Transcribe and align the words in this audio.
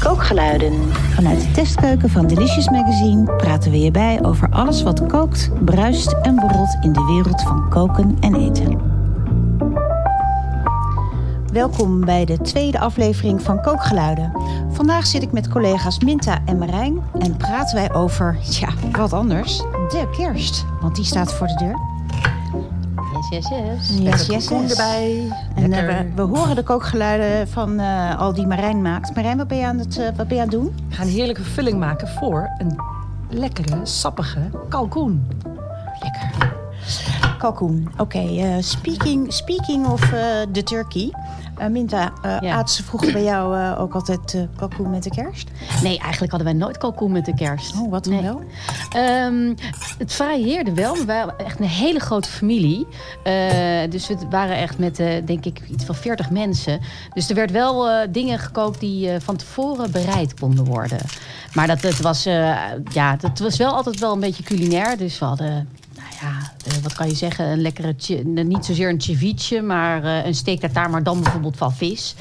Kookgeluiden. 0.00 0.92
Vanuit 0.92 1.40
de 1.40 1.50
testkeuken 1.50 2.10
van 2.10 2.26
Delicious 2.26 2.68
Magazine 2.68 3.36
praten 3.36 3.70
we 3.70 3.80
je 3.80 3.90
bij 3.90 4.24
over 4.24 4.48
alles 4.50 4.82
wat 4.82 5.06
kookt, 5.06 5.50
bruist 5.64 6.12
en 6.22 6.34
borrelt 6.34 6.76
in 6.80 6.92
de 6.92 7.04
wereld 7.04 7.42
van 7.42 7.68
koken 7.68 8.16
en 8.20 8.34
eten. 8.34 8.92
Welkom 11.52 12.04
bij 12.04 12.24
de 12.24 12.38
tweede 12.38 12.78
aflevering 12.78 13.42
van 13.42 13.62
Kookgeluiden. 13.62 14.32
Vandaag 14.70 15.06
zit 15.06 15.22
ik 15.22 15.32
met 15.32 15.48
collega's 15.48 15.98
Minta 15.98 16.38
en 16.44 16.58
Marijn 16.58 17.02
en 17.18 17.36
praten 17.36 17.76
wij 17.76 17.94
over, 17.94 18.38
ja, 18.50 18.68
wat 18.90 19.12
anders, 19.12 19.58
de 19.88 20.08
kerst. 20.16 20.64
Want 20.80 20.96
die 20.96 21.04
staat 21.04 21.32
voor 21.32 21.46
de 21.46 21.54
deur. 21.54 21.93
Yes, 23.30 23.48
yes, 23.48 23.48
yes. 23.48 23.98
Yes, 23.98 24.26
yes, 24.26 24.48
yes. 24.48 24.70
erbij. 24.70 25.28
En 25.54 25.72
eh, 25.72 25.86
we, 25.86 26.10
we 26.14 26.22
horen 26.22 26.56
de 26.56 26.62
kookgeluiden 26.62 27.48
van 27.48 27.78
eh, 27.80 28.18
al 28.18 28.32
die 28.34 28.46
Marijn 28.46 28.82
maakt. 28.82 29.14
Marijn, 29.14 29.36
wat 29.36 29.48
ben 29.48 29.58
je 29.58 29.66
aan 29.66 29.78
het, 29.78 29.98
eh, 29.98 30.08
wat 30.16 30.28
ben 30.28 30.36
je 30.36 30.42
aan 30.42 30.48
het 30.48 30.50
doen? 30.58 30.74
We 30.88 30.94
gaan 30.94 31.06
een 31.06 31.12
heerlijke 31.12 31.42
vulling 31.42 31.78
maken 31.78 32.08
voor 32.08 32.50
een 32.58 32.76
lekkere, 33.28 33.80
sappige 33.82 34.50
kalkoen. 34.68 35.26
Lekker. 36.00 36.52
Kalkoen. 37.38 37.88
Oké, 37.96 38.18
eh, 38.18 38.56
speaking, 38.60 39.32
speaking 39.32 39.86
of 39.86 40.12
eh, 40.12 40.40
the 40.52 40.62
turkey. 40.62 41.10
Eh, 41.56 41.66
Minta, 41.68 42.12
eh 42.22 42.36
Ja. 42.40 42.54
aten 42.54 42.74
ze 42.74 42.82
vroeger 42.84 43.12
bij 43.12 43.22
jou 43.24 43.56
eh, 43.58 43.80
ook 43.80 43.94
altijd 43.94 44.46
kalkoen 44.56 44.90
met 44.90 45.02
de 45.02 45.10
kerst? 45.10 45.48
Nee, 45.82 45.98
eigenlijk 45.98 46.32
hadden 46.32 46.50
wij 46.52 46.58
nooit 46.60 46.78
kalkoen 46.78 47.12
met 47.12 47.24
de 47.24 47.34
kerst. 47.34 47.74
Oh, 47.80 47.90
wat 47.90 48.04
dan 48.04 48.12
Nee. 48.12 48.22
wel? 48.22 48.42
Ehm, 48.90 49.54
het 49.98 50.12
varieerde 50.14 50.72
wel. 50.74 50.92
maar 50.94 51.00
We 51.00 51.12
waren 51.12 51.38
echt 51.38 51.58
een 51.60 51.66
hele 51.66 52.00
grote 52.00 52.28
familie. 52.28 52.86
Dus 53.90 54.08
we 54.08 54.16
waren 54.30 54.56
echt 54.56 54.78
met, 54.78 54.96
denk 55.24 55.44
ik, 55.44 55.60
iets 55.70 55.84
van 55.84 55.94
40 55.94 56.30
mensen. 56.30 56.80
Dus 57.14 57.28
er 57.28 57.34
werd 57.34 57.50
wel 57.50 57.86
dingen 58.10 58.38
gekookt 58.38 58.80
die 58.80 59.10
van 59.20 59.36
tevoren 59.36 59.90
bereid 59.90 60.34
konden 60.40 60.64
worden. 60.64 60.98
Maar 61.54 61.66
dat, 61.66 61.82
het 61.82 62.00
was, 62.00 62.22
ja, 62.92 63.16
dat 63.20 63.38
was 63.38 63.56
wel 63.56 63.72
altijd 63.74 63.98
wel 64.00 64.12
een 64.12 64.20
beetje 64.20 64.42
culinair. 64.42 64.96
Dus 64.96 65.18
we 65.18 65.24
hadden... 65.24 65.68
Ja, 66.20 66.52
eh, 66.66 66.82
wat 66.82 66.92
kan 66.92 67.08
je 67.08 67.14
zeggen? 67.14 67.46
Een 67.46 67.60
lekkere, 67.60 67.94
niet 68.24 68.64
zozeer 68.64 68.88
een 68.88 69.00
ceviche, 69.00 69.60
maar 69.60 70.04
eh, 70.04 70.26
een 70.26 70.34
steak 70.34 70.58
tartare, 70.58 70.88
maar 70.88 71.02
dan 71.02 71.20
bijvoorbeeld 71.22 71.56
van 71.56 71.72
vis. 71.72 72.14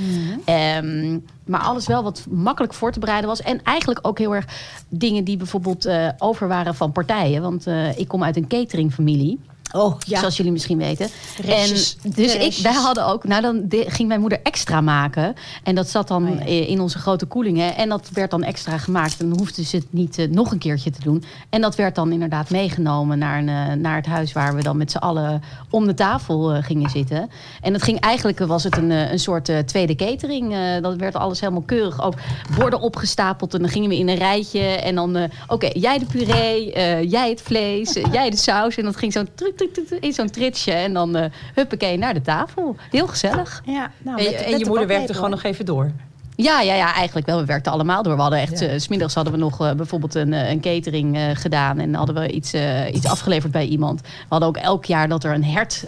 Ehm, 0.45 1.19
maar 1.45 1.59
alles 1.59 1.87
wel 1.87 2.03
wat 2.03 2.25
makkelijk 2.29 2.73
voor 2.73 2.91
te 2.91 2.99
bereiden 2.99 3.29
was. 3.29 3.41
En 3.41 3.63
eigenlijk 3.63 3.99
ook 4.01 4.17
heel 4.17 4.35
erg 4.35 4.45
dingen 4.89 5.23
die 5.23 5.37
bijvoorbeeld 5.37 5.85
eh, 5.85 6.09
over 6.17 6.47
waren 6.47 6.75
van 6.75 6.91
partijen. 6.91 7.41
Want 7.41 7.65
ik 7.95 8.07
kom 8.07 8.23
uit 8.23 8.35
een 8.35 8.47
cateringfamilie. 8.47 9.39
Oh, 9.75 9.95
ja. 10.05 10.19
Zoals 10.19 10.37
jullie 10.37 10.51
misschien 10.51 10.77
weten. 10.77 11.09
Restjes. 11.41 11.97
En 12.03 12.11
dus 12.11 12.35
ik, 12.35 12.63
wij 12.63 12.73
hadden 12.73 13.05
ook, 13.07 13.23
nou 13.23 13.41
dan 13.41 13.61
de- 13.67 13.85
ging 13.87 14.07
mijn 14.07 14.19
moeder 14.19 14.39
extra 14.43 14.81
maken. 14.81 15.33
En 15.63 15.75
dat 15.75 15.89
zat 15.89 16.07
dan 16.07 16.27
Oh 16.29 16.37
ja. 16.39 16.45
in 16.45 16.79
onze 16.81 16.97
grote 16.99 17.25
koelingen. 17.25 17.75
En 17.75 17.89
dat 17.89 18.09
werd 18.13 18.31
dan 18.31 18.43
extra 18.43 18.77
gemaakt. 18.77 19.19
En 19.19 19.29
dan 19.29 19.37
hoefden 19.37 19.65
ze 19.65 19.75
het 19.75 19.85
niet 19.89 20.17
eh, 20.17 20.27
nog 20.29 20.51
een 20.51 20.57
keertje 20.57 20.91
te 20.91 20.99
doen. 21.03 21.23
En 21.49 21.61
dat 21.61 21.75
werd 21.75 21.95
dan 21.95 22.11
inderdaad 22.11 22.49
meegenomen 22.49 23.17
naar, 23.17 23.37
een, 23.39 23.49
eh, 23.49 23.73
naar 23.73 23.95
het 23.95 24.05
huis 24.05 24.33
waar 24.33 24.55
we 24.55 24.63
dan 24.63 24.77
met 24.77 24.91
z'n 24.91 24.97
allen 24.97 25.41
om 25.69 25.85
de 25.85 25.93
tafel 25.93 26.51
eh, 26.53 26.63
gingen 26.63 26.89
zitten. 26.89 27.29
En 27.61 27.73
het 27.73 27.83
ging 27.83 27.99
eigenlijk, 27.99 28.39
was 28.39 28.63
het 28.63 28.77
een, 28.77 28.89
een 28.89 29.19
soort 29.19 29.51
tweede 29.65 29.95
catering. 29.95 30.55
Dat 30.81 30.95
werd 30.95 31.15
alles 31.15 31.39
helemaal 31.39 31.61
keurig. 31.61 32.01
Ook 32.03 32.13
borden 32.57 32.79
opgestapeld. 32.79 33.53
En 33.53 33.59
dan 33.59 33.69
gingen 33.69 33.89
we 33.89 33.97
in 33.97 34.09
een 34.09 34.17
rijtje. 34.17 34.59
En 34.59 34.95
dan, 34.95 35.29
oké, 35.47 35.69
jij 35.73 35.97
de 35.97 36.05
puree, 36.05 36.71
jij 37.07 37.29
het 37.29 37.41
vlees, 37.41 37.93
jij 38.11 38.29
de 38.29 38.37
saus. 38.37 38.77
En 38.77 38.83
dat 38.83 38.95
ging 38.95 39.13
zo'n 39.13 39.29
trut, 39.35 39.57
in 39.99 40.13
zo'n 40.13 40.29
tritsje. 40.29 40.71
En 40.71 40.93
dan 40.93 41.15
eh 41.15 41.25
huppakee 41.53 41.97
naar 41.97 42.13
de 42.13 42.21
tafel. 42.21 42.75
Heel 42.91 43.07
gezellig. 43.07 43.61
Ja, 43.65 43.91
nou, 44.03 44.17
En, 44.17 44.23
met- 44.31 44.41
en 44.41 44.57
je 44.59 44.65
moeder 44.65 44.87
werkte 44.87 45.13
gewoon 45.13 45.29
nog 45.29 45.43
even 45.43 45.65
door. 45.65 45.91
Ja, 46.35 46.61
ja, 46.61 46.73
ja, 46.73 46.93
eigenlijk 46.93 47.25
wel. 47.27 47.39
We 47.39 47.45
werkten 47.45 47.71
allemaal 47.71 48.03
door. 48.03 48.15
We 48.15 48.21
hadden 48.21 48.39
echt, 48.39 48.59
Ja. 48.59 48.67
eh, 48.67 48.79
smiddags 48.79 49.13
hadden 49.13 49.33
we 49.33 49.39
nog 49.39 49.61
eh, 49.61 49.71
bijvoorbeeld 49.73 50.15
een, 50.15 50.31
een 50.31 50.59
catering 50.61 51.19
gedaan. 51.33 51.79
En 51.79 51.93
hadden 51.93 52.15
we 52.15 52.31
iets, 52.31 52.53
iets 52.93 53.05
afgeleverd 53.07 53.51
bij 53.51 53.65
iemand. 53.65 54.01
We 54.01 54.07
hadden 54.29 54.49
ook 54.49 54.57
elk 54.57 54.85
jaar 54.85 55.07
dat 55.09 55.23
er 55.23 55.33
een 55.33 55.43
hert 55.43 55.85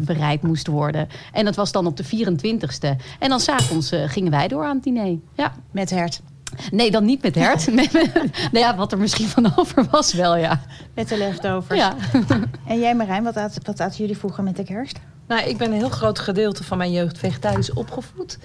bereid 0.00 0.42
moest 0.42 0.66
worden. 0.66 1.08
En 1.32 1.44
dat 1.44 1.56
was 1.56 1.72
dan 1.72 1.86
op 1.86 1.96
de 1.96 2.04
24ste. 2.04 2.96
En 3.18 3.28
dan 3.28 3.40
s'avonds 3.40 3.92
uh, 3.92 4.00
gingen 4.06 4.30
wij 4.30 4.48
door 4.48 4.64
aan 4.64 4.74
het 4.74 4.84
diner. 4.84 5.18
Ja. 5.34 5.52
Met 5.70 5.90
hert. 5.90 6.20
Nee, 6.70 6.90
dan 6.90 7.04
niet 7.04 7.22
met 7.22 7.34
hert. 7.34 7.66
nee, 7.72 7.88
met- 7.92 8.14
nou 8.52 8.58
ja, 8.58 8.76
wat 8.76 8.92
er 8.92 8.98
misschien 8.98 9.26
van 9.28 9.52
over 9.56 9.86
was 9.90 10.12
wel, 10.14 10.36
ja. 10.36 10.60
Met 10.94 11.08
de 11.08 11.16
leftovers. 11.18 11.78
ja. 11.78 11.94
En 12.66 12.78
jij 12.78 12.94
Marijn, 12.94 13.22
wat 13.24 13.36
aten, 13.36 13.62
wat 13.64 13.80
aten 13.80 13.98
jullie 13.98 14.16
vroeger 14.16 14.42
met 14.44 14.56
de 14.56 14.64
kerst? 14.64 14.98
Nou, 15.28 15.48
ik 15.48 15.56
ben 15.56 15.66
een 15.72 15.76
heel 15.78 15.88
groot 15.88 16.18
gedeelte 16.18 16.64
van 16.64 16.78
mijn 16.78 16.92
jeugd 16.92 17.18
vegetarisch 17.18 17.72
opgevoed. 17.72 18.38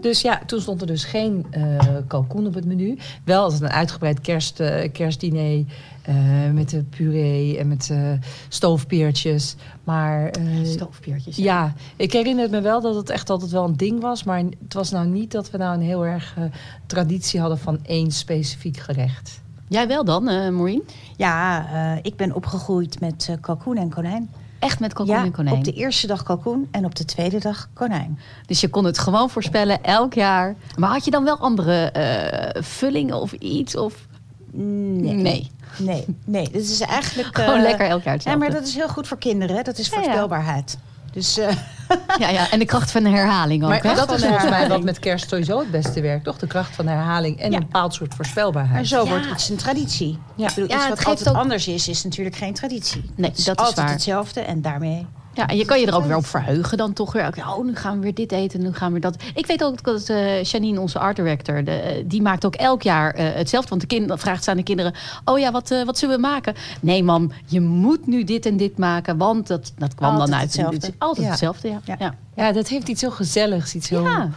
Dus 0.00 0.20
ja, 0.20 0.40
toen 0.46 0.60
stond 0.60 0.80
er 0.80 0.86
dus 0.86 1.04
geen 1.04 1.46
eh 1.50 1.62
kalkoen 2.06 2.46
op 2.46 2.54
het 2.54 2.64
menu. 2.64 2.98
Wel 3.24 3.42
als 3.42 3.60
een 3.60 3.68
uitgebreid 3.70 4.20
kerst, 4.20 4.60
eh, 4.60 4.92
kerstdiner 4.92 5.64
eh, 6.08 6.50
met 6.52 6.70
de 6.70 6.84
puree 6.84 7.58
en 7.58 7.68
met 7.68 7.90
eh 7.90 8.12
stoofpeertjes. 8.48 9.56
Maar 9.84 10.28
eh, 10.30 10.64
Stoofpeertjes. 10.64 11.36
ja, 11.36 11.74
ik 11.96 12.12
herinner 12.12 12.50
me 12.50 12.60
wel 12.60 12.80
dat 12.80 12.94
het 12.94 13.10
echt 13.10 13.30
altijd 13.30 13.50
wel 13.50 13.64
een 13.64 13.76
ding 13.76 14.00
was. 14.00 14.24
Maar 14.24 14.38
het 14.38 14.74
was 14.74 14.90
nou 14.90 15.06
niet 15.06 15.32
dat 15.32 15.50
we 15.50 15.58
nou 15.58 15.74
een 15.74 15.82
heel 15.82 16.06
erg 16.06 16.34
eh, 16.36 16.44
traditie 16.86 17.40
hadden 17.40 17.58
van 17.58 17.78
één 17.84 18.10
specifiek 18.10 18.76
gerecht. 18.76 19.40
Jij 19.68 19.88
wel 19.88 20.04
dan, 20.04 20.28
eh 20.28 20.48
Maureen? 20.48 20.82
Ja, 21.16 21.66
eh, 21.72 21.98
ik 22.02 22.16
ben 22.16 22.34
opgegroeid 22.34 23.00
met 23.00 23.26
eh, 23.30 23.36
kalkoen 23.40 23.76
en 23.76 23.88
konijn. 23.88 24.30
Echt 24.58 24.80
met 24.80 24.92
kalkoen 24.92 25.14
ja, 25.14 25.24
en 25.24 25.32
konijn. 25.32 25.56
op 25.56 25.64
de 25.64 25.72
eerste 25.72 26.06
dag 26.06 26.22
kalkoen 26.22 26.68
en 26.70 26.84
op 26.84 26.94
de 26.94 27.04
tweede 27.04 27.40
dag 27.40 27.68
konijn. 27.72 28.18
Dus 28.46 28.60
je 28.60 28.68
kon 28.68 28.84
het 28.84 28.98
gewoon 28.98 29.30
voorspellen 29.30 29.82
elk 29.82 30.14
jaar. 30.14 30.54
Maar 30.76 30.90
had 30.90 31.04
je 31.04 31.10
dan 31.10 31.24
wel 31.24 31.38
andere 31.38 31.90
eh, 31.90 32.62
vullingen 32.62 33.20
of 33.20 33.32
iets? 33.32 33.76
Of... 33.76 34.06
Nee. 34.52 35.14
Nee. 35.14 35.50
Nee, 35.78 36.04
nee. 36.24 36.48
Dit 36.50 36.62
is 36.70 36.80
eigenlijk... 36.80 37.36
Gewoon 37.36 37.54
eh, 37.56 37.62
lekker 37.62 37.86
elk 37.88 38.02
jaar 38.02 38.04
Ja, 38.04 38.12
hetzelfde. 38.12 38.40
maar 38.40 38.50
dat 38.50 38.66
is 38.66 38.74
heel 38.74 38.88
goed 38.88 39.08
voor 39.08 39.18
kinderen. 39.18 39.64
Dat 39.64 39.78
is 39.78 39.88
Ja, 39.88 39.96
ja. 39.96 40.02
voorspelbaarheid. 40.02 40.78
Dus 41.12 41.38
eh, 41.38 41.48
ja, 42.18 42.28
ja, 42.28 42.50
en 42.50 42.58
de 42.58 42.64
kracht 42.64 42.90
van 42.90 43.02
de 43.02 43.08
herhaling 43.10 43.62
ook. 43.62 43.68
Maar 43.68 43.82
hè? 43.82 43.94
dat 43.94 44.12
is 44.12 44.24
volgens 44.24 44.50
mij 44.50 44.68
wat 44.68 44.82
met 44.82 44.98
kerst 44.98 45.28
sowieso 45.28 45.58
het 45.58 45.70
beste 45.70 46.00
werkt, 46.00 46.24
toch? 46.24 46.38
De 46.38 46.46
kracht 46.46 46.74
van 46.74 46.84
de 46.84 46.90
herhaling 46.90 47.40
en 47.40 47.50
Ja. 47.50 47.56
een 47.56 47.62
bepaald 47.62 47.94
soort 47.94 48.14
voorspelbaarheid. 48.14 48.74
maar 48.74 48.84
zo 48.84 49.02
Ja. 49.04 49.08
wordt 49.10 49.28
het 49.30 49.48
een 49.50 49.56
traditie. 49.56 50.18
Ja. 50.36 50.48
Ik 50.48 50.54
bedoel, 50.54 50.68
Ja, 50.70 50.74
iets 50.74 50.84
het 50.84 50.88
wat 50.88 50.98
geeft 50.98 51.08
altijd 51.18 51.28
ook- 51.36 51.42
anders 51.42 51.68
is, 51.68 51.88
is 51.88 52.04
natuurlijk 52.04 52.36
geen 52.36 52.54
traditie. 52.54 53.10
Nee, 53.16 53.28
Het 53.30 53.38
is 53.38 53.44
dat 53.44 53.58
is 53.60 53.66
altijd 53.66 53.86
waar. 53.86 53.94
hetzelfde 53.94 54.40
en 54.40 54.62
daarmee... 54.62 55.06
Ja, 55.38 55.46
en 55.46 55.56
je 55.56 55.64
kan 55.64 55.80
je 55.80 55.86
er 55.86 55.94
ook 55.94 56.04
weer 56.04 56.16
op 56.16 56.26
verheugen 56.26 56.78
dan 56.78 56.92
toch 56.92 57.12
weer. 57.12 57.30
Oh, 57.48 57.64
nu 57.64 57.76
gaan 57.76 57.96
we 57.96 58.02
weer 58.02 58.14
dit 58.14 58.32
eten, 58.32 58.60
nu 58.62 58.72
gaan 58.72 58.86
we 58.92 59.00
weer 59.00 59.10
dat. 59.10 59.22
Ik 59.34 59.46
weet 59.46 59.64
ook 59.64 59.82
dat 59.82 60.08
eh 60.08 60.42
Janine, 60.42 60.80
onze 60.80 60.98
art 60.98 61.16
director, 61.16 61.64
de, 61.64 61.70
eh, 61.70 62.04
die 62.06 62.22
maakt 62.22 62.44
ook 62.46 62.54
elk 62.54 62.82
jaar 62.82 63.14
eh, 63.14 63.26
hetzelfde. 63.34 63.68
Want 63.68 63.80
de 63.80 63.86
kind, 63.86 64.12
vraagt 64.20 64.44
ze 64.44 64.50
aan 64.50 64.56
de 64.56 64.62
kinderen, 64.62 64.92
oh 65.24 65.38
ja, 65.38 65.50
wat, 65.50 65.70
eh, 65.70 65.82
wat 65.84 65.98
zullen 65.98 66.14
we 66.14 66.20
maken? 66.20 66.54
Nee 66.80 67.02
mam, 67.02 67.32
je 67.46 67.60
moet 67.60 68.06
nu 68.06 68.24
dit 68.24 68.46
en 68.46 68.56
dit 68.56 68.78
maken, 68.78 69.16
want 69.16 69.46
dat, 69.46 69.72
dat 69.78 69.94
kwam 69.94 70.10
Altijd 70.10 70.28
dan 70.30 70.38
uit. 70.38 70.46
hetzelfde. 70.46 70.92
Altijd 70.98 71.24
Ja. 71.24 71.30
hetzelfde, 71.30 71.68
ja. 71.68 71.80
Ja. 71.84 71.96
Ja. 71.98 72.14
Ja, 72.36 72.52
dat 72.52 72.68
heeft 72.68 72.88
iets 72.88 73.00
heel 73.00 73.10
gezelligs, 73.10 73.74
iets 73.74 73.88
heel, 73.88 74.02
Ja. 74.02 74.28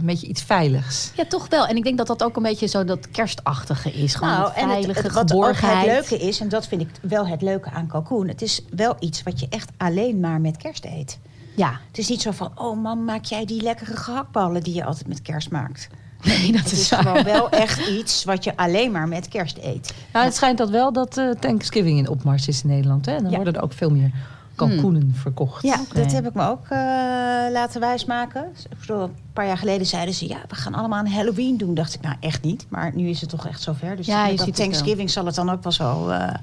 Een 0.00 0.06
beetje 0.06 0.26
iets 0.26 0.42
veiligs. 0.42 1.10
Ja, 1.16 1.24
toch 1.24 1.48
wel. 1.48 1.66
En 1.66 1.76
ik 1.76 1.82
denk 1.84 1.96
dat 1.98 2.06
dat 2.06 2.22
ook 2.22 2.36
een 2.36 2.42
beetje 2.42 2.66
zo 2.66 2.84
dat 2.84 3.10
kerstachtige 3.10 3.92
is. 3.92 4.14
Gewoon 4.14 4.32
Nou, 4.32 4.44
het 4.48 4.54
en 4.56 4.62
het, 4.62 4.70
veilige, 4.72 5.02
het- 5.02 5.12
wat 5.12 5.22
ook 5.22 5.28
geborgenheid. 5.28 5.86
het 5.96 6.10
leuke 6.10 6.24
is, 6.26 6.40
en 6.40 6.48
dat 6.48 6.66
vind 6.66 6.80
ik 6.80 6.88
wel 7.02 7.26
het 7.26 7.42
leuke 7.42 7.70
aan 7.70 7.86
kalkoen... 7.86 8.28
het 8.28 8.42
is 8.42 8.62
wel 8.70 8.96
iets 8.98 9.22
wat 9.22 9.40
je 9.40 9.46
echt 9.50 9.70
alleen 9.76 10.20
maar 10.20 10.40
met 10.40 10.56
kerst 10.56 10.84
eet. 10.84 11.18
Ja, 11.56 11.80
Het 11.88 11.98
is 11.98 12.08
niet 12.08 12.22
zo 12.22 12.30
van, 12.30 12.50
oh 12.54 12.82
man, 12.82 13.04
maak 13.04 13.24
jij 13.24 13.44
die 13.44 13.62
lekkere 13.62 13.96
gehaktballen... 13.96 14.62
die 14.62 14.74
je 14.74 14.84
altijd 14.84 15.08
met 15.08 15.22
kerst 15.22 15.50
maakt. 15.50 15.88
nee, 16.24 16.52
dat 16.52 16.60
Het 16.62 16.72
is 16.72 16.80
is 16.80 16.88
waar. 16.90 17.02
gewoon 17.02 17.22
wel 17.24 17.50
echt 17.50 17.86
iets 17.88 18.24
wat 18.24 18.44
je 18.44 18.56
alleen 18.56 18.90
maar 18.90 19.08
met 19.08 19.28
kerst 19.28 19.58
eet. 19.62 19.94
Nou, 20.12 20.24
het 20.24 20.34
schijnt 20.34 20.58
dat 20.58 20.70
wel 20.70 20.92
dat 20.92 21.16
eh, 21.16 21.30
Thanksgiving 21.30 21.98
in 21.98 22.08
opmars 22.08 22.48
is 22.48 22.62
in 22.62 22.68
Nederland. 22.68 23.06
Hè? 23.06 23.12
En 23.14 23.20
dan 23.22 23.30
Ja. 23.30 23.36
worden 23.36 23.54
er 23.54 23.62
ook 23.62 23.72
veel 23.72 23.90
meer 23.90 24.10
kalkoenen 24.56 25.12
verkocht. 25.14 25.62
Ja, 25.62 25.76
dat 25.92 26.12
heb 26.12 26.26
ik 26.26 26.34
me 26.34 26.48
ook 26.48 26.64
eh, 26.68 26.78
laten 27.52 27.80
wijsmaken. 27.80 28.44
Bedoel, 28.80 29.02
Een 29.02 29.14
paar 29.32 29.46
jaar 29.46 29.58
geleden 29.58 29.86
zeiden 29.86 30.14
ze... 30.14 30.28
ja, 30.28 30.38
we 30.48 30.54
gaan 30.54 30.74
allemaal 30.74 30.98
aan 30.98 31.06
Halloween 31.06 31.56
doen. 31.56 31.74
Dacht 31.74 31.94
ik, 31.94 32.00
nou 32.00 32.16
echt 32.20 32.42
niet. 32.42 32.66
Maar 32.68 32.92
nu 32.94 33.08
is 33.08 33.20
het 33.20 33.30
toch 33.30 33.46
echt 33.46 33.62
zover. 33.62 33.96
Dus 33.96 34.06
Ja, 34.06 34.26
je 34.26 34.36
ziet 34.36 34.46
het. 34.46 34.54
Thanksgiving 34.54 35.10
zal 35.10 35.26
het 35.26 35.34
dan 35.34 35.50
ook 35.50 35.62
wel 35.62 35.72
zo 35.72 36.08
eh, 36.08 36.34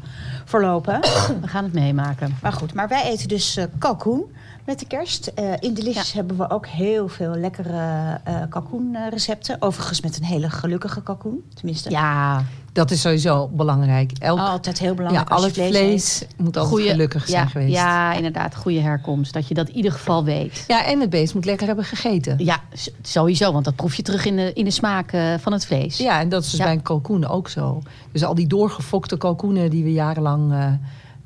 verlopen. 0.45 0.99
We 1.41 1.47
gaan 1.47 1.63
het 1.63 1.73
meemaken. 1.73 2.37
maar 2.41 2.53
goed, 2.53 2.73
maar 2.73 2.87
wij 2.87 3.03
eten 3.03 3.27
dus 3.27 3.57
eh, 3.57 3.65
kalkoen 3.77 4.23
met 4.65 4.79
de 4.79 4.85
kerst. 4.87 5.31
In 5.59 5.73
Delicious 5.73 6.13
hebben 6.13 6.37
we 6.37 6.49
ook 6.49 6.67
heel 6.67 7.07
veel 7.07 7.35
lekkere 7.35 8.19
kalkoenrecepten. 8.49 9.61
Overigens 9.61 10.01
met 10.01 10.17
een 10.17 10.23
hele 10.23 10.49
gelukkige 10.49 11.01
kalkoen. 11.01 11.43
Tenminste, 11.53 11.89
Ja, 11.89 12.43
Dat 12.73 12.91
is 12.91 13.01
sowieso 13.01 13.47
belangrijk. 13.47 14.11
Elk, 14.19 14.39
altijd 14.39 14.79
heel 14.79 14.89
ja, 14.89 14.95
belangrijk 14.95 15.29
al 15.29 15.43
het 15.43 15.53
vlees, 15.53 16.25
moet 16.37 16.57
altijd 16.57 16.89
gelukkig 16.89 17.27
zijn 17.27 17.43
ja, 17.43 17.49
geweest. 17.49 17.73
Ja, 17.73 18.13
inderdaad, 18.13 18.55
goede 18.55 18.79
herkomst. 18.79 19.33
Dat 19.33 19.47
je 19.47 19.53
dat 19.53 19.69
in 19.69 19.75
ieder 19.75 19.91
geval 19.91 20.23
weet. 20.23 20.63
Ja, 20.67 20.85
en 20.85 20.99
het 20.99 21.09
beest 21.09 21.33
moet 21.33 21.45
lekker 21.45 21.67
hebben 21.67 21.85
gegeten. 21.85 22.35
Ja, 22.37 22.61
sowieso, 23.01 23.51
want 23.51 23.65
dat 23.65 23.75
proef 23.75 23.95
je 23.95 24.01
terug 24.01 24.25
in 24.25 24.35
de, 24.35 24.53
in 24.53 24.65
de 24.65 24.71
smaak 24.71 25.11
eh, 25.11 25.33
van 25.39 25.51
het 25.51 25.65
vlees. 25.65 25.97
Ja, 25.97 26.19
en 26.19 26.29
dat 26.29 26.43
is 26.43 26.49
dus 26.49 26.59
Ja. 26.59 26.65
bij 26.65 26.73
een 26.73 26.81
kalkoen 26.81 27.27
ook 27.27 27.49
zo. 27.49 27.81
Dus 28.11 28.23
al 28.23 28.35
die 28.35 28.47
doorgefokte 28.47 29.17
kalkoenen 29.17 29.69
die 29.69 29.83
we 29.83 29.91
jarenlang 29.91 30.51
eh, 30.51 30.65
eh, 30.67 30.73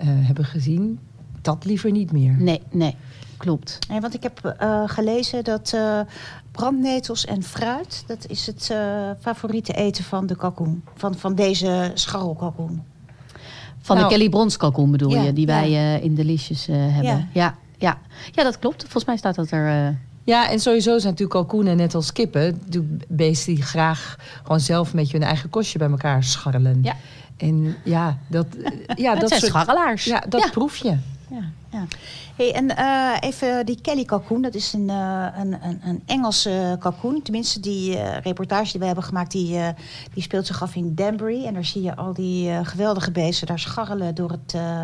hebben 0.07 0.45
gezien, 0.45 0.99
dat 1.41 1.65
liever 1.65 1.91
niet 1.91 2.11
meer. 2.11 2.35
Nee, 2.39 2.61
nee. 2.71 2.95
klopt. 3.37 3.79
Nee, 3.89 3.99
want 3.99 4.13
ik 4.13 4.23
heb 4.23 4.45
eh, 4.45 4.83
gelezen 4.85 5.43
dat 5.43 5.71
eh, 5.75 5.99
brandnetels 6.57 7.25
en 7.25 7.43
fruit... 7.43 8.03
dat 8.07 8.25
is 8.27 8.45
het 8.45 8.69
eh, 8.71 9.11
favoriete 9.19 9.73
eten 9.73 10.03
van 10.03 10.25
de 10.27 10.35
kalkoen. 10.35 10.83
Van, 10.95 11.15
van 11.15 11.35
deze 11.35 11.91
scharrelkalkoen. 11.93 12.83
Van 13.81 13.95
Nou, 13.95 14.09
de 14.09 14.15
Kelly 14.15 14.29
Brons 14.29 14.57
kalkoen 14.57 14.91
bedoel 14.91 15.11
ja, 15.11 15.21
je, 15.21 15.33
die 15.33 15.47
ja. 15.47 15.53
wij 15.53 15.67
eh, 15.67 16.03
in 16.03 16.15
Delicious 16.15 16.67
eh, 16.67 16.75
hebben. 16.77 17.03
Ja. 17.03 17.27
Ja. 17.33 17.55
Ja, 17.77 17.97
ja. 18.31 18.43
dat 18.43 18.59
klopt. 18.59 18.81
Volgens 18.81 19.05
mij 19.05 19.17
staat 19.17 19.35
dat 19.35 19.51
er... 19.51 19.87
eh, 19.87 19.95
Ja, 20.23 20.49
en 20.49 20.59
sowieso 20.59 20.91
zijn 20.97 21.13
natuurlijk 21.13 21.39
kalkoenen 21.39 21.77
net 21.77 21.95
als 21.95 22.11
kippen. 22.11 22.61
Beesten 23.07 23.53
die 23.55 23.63
graag 23.63 24.15
gewoon 24.41 24.59
zelf 24.59 24.93
met 24.93 25.11
hun 25.11 25.23
eigen 25.23 25.49
kostje 25.49 25.79
bij 25.79 25.89
elkaar 25.89 26.23
scharrelen. 26.23 26.79
Ja. 26.83 26.95
En 27.37 27.75
ja, 27.83 28.17
dat, 28.27 28.47
ja, 28.95 29.11
dat 29.11 29.19
dat 29.21 29.29
zijn 29.29 29.41
soort, 29.41 29.51
scharrelaars. 29.51 30.05
ja, 30.05 30.23
dat 30.29 30.51
proef 30.51 30.75
je. 30.75 30.97
Ja, 31.29 31.43
ja. 31.71 31.85
Hey, 32.35 32.53
en 32.53 32.75
eh, 32.75 33.29
even 33.29 33.65
die 33.65 33.81
Kelly 33.81 34.05
kalkoen, 34.05 34.41
dat 34.41 34.55
is 34.55 34.73
een, 34.73 34.89
eh, 34.89 35.27
een, 35.37 35.63
een, 35.63 35.79
een 35.83 36.01
Engelse 36.05 36.75
kalkoen. 36.79 37.21
Tenminste, 37.21 37.59
die 37.59 37.97
eh, 37.97 38.21
reportage 38.21 38.71
die 38.71 38.79
we 38.79 38.85
hebben 38.85 39.03
gemaakt, 39.03 39.31
die, 39.31 39.57
eh, 39.57 39.67
die 40.13 40.23
speelt 40.23 40.47
zich 40.47 40.61
af 40.61 40.75
in 40.75 40.95
Danbury. 40.95 41.45
En 41.45 41.53
daar 41.53 41.65
zie 41.65 41.81
je 41.81 41.95
al 41.95 42.13
die 42.13 42.49
eh, 42.49 42.59
geweldige 42.63 43.11
beesten 43.11 43.47
daar 43.47 43.59
scharrelen 43.59 44.15
door 44.15 44.31
het, 44.31 44.53
eh, 44.53 44.83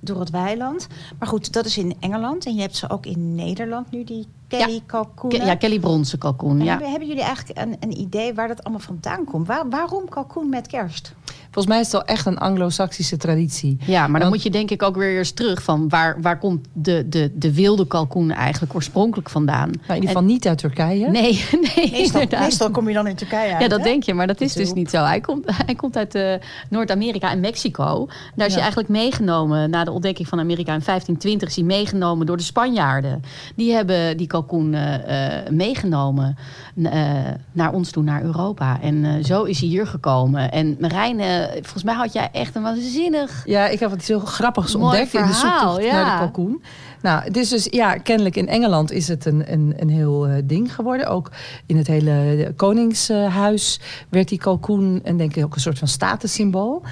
door 0.00 0.20
het 0.20 0.30
weiland. 0.30 0.86
Maar 1.18 1.28
goed, 1.28 1.52
dat 1.52 1.66
is 1.66 1.78
in 1.78 1.96
Engeland. 2.00 2.46
En 2.46 2.54
je 2.54 2.60
hebt 2.60 2.76
ze 2.76 2.90
ook 2.90 3.06
in 3.06 3.34
Nederland 3.34 3.90
nu, 3.90 4.04
die 4.04 4.26
Kelly 4.58 4.80
kalkoen. 4.86 5.30
Ke- 5.30 5.44
ja, 5.44 5.54
Kelly 5.54 5.78
Bronsen 5.78 6.18
kalkoen. 6.18 6.58
En 6.58 6.64
Ja. 6.64 6.70
hebben, 6.70 6.90
hebben 6.90 7.08
jullie 7.08 7.22
eigenlijk 7.22 7.58
een, 7.58 7.76
een 7.80 7.98
idee 8.00 8.34
waar 8.34 8.48
dat 8.48 8.62
allemaal 8.64 8.82
vandaan 8.82 9.24
komt? 9.24 9.46
Waar, 9.46 9.68
waarom 9.70 10.08
kalkoen 10.08 10.48
met 10.48 10.66
kerst? 10.66 11.14
Volgens 11.50 11.66
mij 11.74 11.78
is 11.84 11.92
het 11.92 12.02
wel 12.06 12.16
echt 12.16 12.26
een 12.26 12.38
anglo-saxische 12.38 13.16
traditie. 13.16 13.76
Ja, 13.80 14.00
maar 14.00 14.10
dan 14.10 14.18
Want- 14.20 14.32
moet 14.32 14.42
je 14.42 14.50
denk 14.50 14.70
ik 14.70 14.82
ook 14.82 14.96
weer 14.96 15.18
eens 15.18 15.30
terug 15.30 15.62
van 15.62 15.88
waar, 15.88 16.20
waar 16.20 16.38
komt 16.38 16.66
de, 16.72 17.08
de, 17.08 17.30
de 17.34 17.54
wilde 17.54 17.86
kalkoen 17.86 18.30
eigenlijk 18.30 18.74
oorspronkelijk 18.74 19.30
vandaan? 19.30 19.68
Maar 19.70 19.88
in 19.88 19.94
ieder 20.02 20.08
geval 20.08 20.24
niet 20.24 20.46
uit 20.48 20.58
Turkije. 20.58 21.10
Nee, 21.10 21.44
nee, 21.76 21.90
Meestal, 21.90 22.24
meestal 22.30 22.70
kom 22.70 22.88
je 22.88 22.94
dan 22.94 23.06
in 23.06 23.14
Turkije 23.16 23.52
uit, 23.52 23.62
Ja, 23.62 23.68
dat 23.68 23.78
hè? 23.78 23.84
denk 23.84 24.02
je, 24.02 24.14
maar 24.14 24.26
dat 24.26 24.40
is 24.40 24.52
dus 24.52 24.72
niet 24.72 24.90
zo. 24.90 25.04
Hij 25.04 25.20
komt, 25.20 25.44
hij 25.66 25.74
komt 25.74 25.96
uit 25.96 26.14
eh, 26.14 26.34
Noord-Amerika 26.70 27.30
en 27.30 27.40
Mexico. 27.40 28.06
Daar 28.06 28.46
is 28.46 28.52
Ja. 28.54 28.60
hij 28.60 28.60
eigenlijk 28.60 28.88
meegenomen, 28.88 29.70
na 29.70 29.84
de 29.84 29.90
ontdekking 29.90 30.28
van 30.28 30.38
Amerika 30.38 30.72
in 30.74 30.82
1520, 30.84 31.48
is 31.48 31.56
hij 31.56 31.64
meegenomen 31.64 32.26
door 32.26 32.36
de 32.36 32.42
Spanjaarden. 32.42 33.22
Die 33.56 33.72
hebben 33.72 34.16
die 34.16 34.26
kalkoen 34.26 34.43
eh, 34.52 35.38
eh, 35.38 35.48
meegenomen 35.50 36.36
eh, 36.82 37.12
naar 37.52 37.72
ons 37.72 37.90
toe, 37.90 38.02
naar 38.02 38.22
Europa. 38.22 38.80
En 38.80 39.24
zo 39.24 39.42
is 39.42 39.60
hij 39.60 39.68
hier 39.68 39.86
gekomen. 39.86 40.52
En 40.52 40.76
Marijn, 40.80 41.20
volgens 41.52 41.82
mij 41.82 41.94
had 41.94 42.12
jij 42.12 42.28
echt 42.32 42.54
een 42.54 42.62
waanzinnig... 42.62 43.42
Ja, 43.46 43.66
ik 43.66 43.80
heb 43.80 43.90
wat 43.90 44.04
heel 44.04 44.20
grappigs 44.20 44.74
ontdekt 44.74 45.14
in 45.14 45.26
de 45.26 45.32
zoektocht 45.32 45.82
ja. 45.82 45.92
naar 45.92 46.12
de 46.12 46.18
kalkoen. 46.18 46.62
Nou, 47.02 47.22
het 47.22 47.36
is 47.36 47.48
dus, 47.48 47.66
ja, 47.70 47.96
kennelijk 47.96 48.36
in 48.36 48.48
Engeland 48.48 48.90
is 48.90 49.08
het 49.08 49.24
een, 49.24 49.52
een, 49.52 49.74
een 49.76 49.88
heel 49.88 50.28
ding 50.44 50.74
geworden. 50.74 51.06
Ook 51.06 51.30
in 51.66 51.76
het 51.76 51.86
hele 51.86 52.52
koningshuis 52.56 53.80
werd 54.08 54.28
die 54.28 54.38
kalkoen, 54.38 55.00
en 55.02 55.16
denk 55.16 55.36
ik 55.36 55.44
ook 55.44 55.54
een 55.54 55.60
soort 55.60 55.78
van 55.78 55.88
statussymbool. 55.88 56.82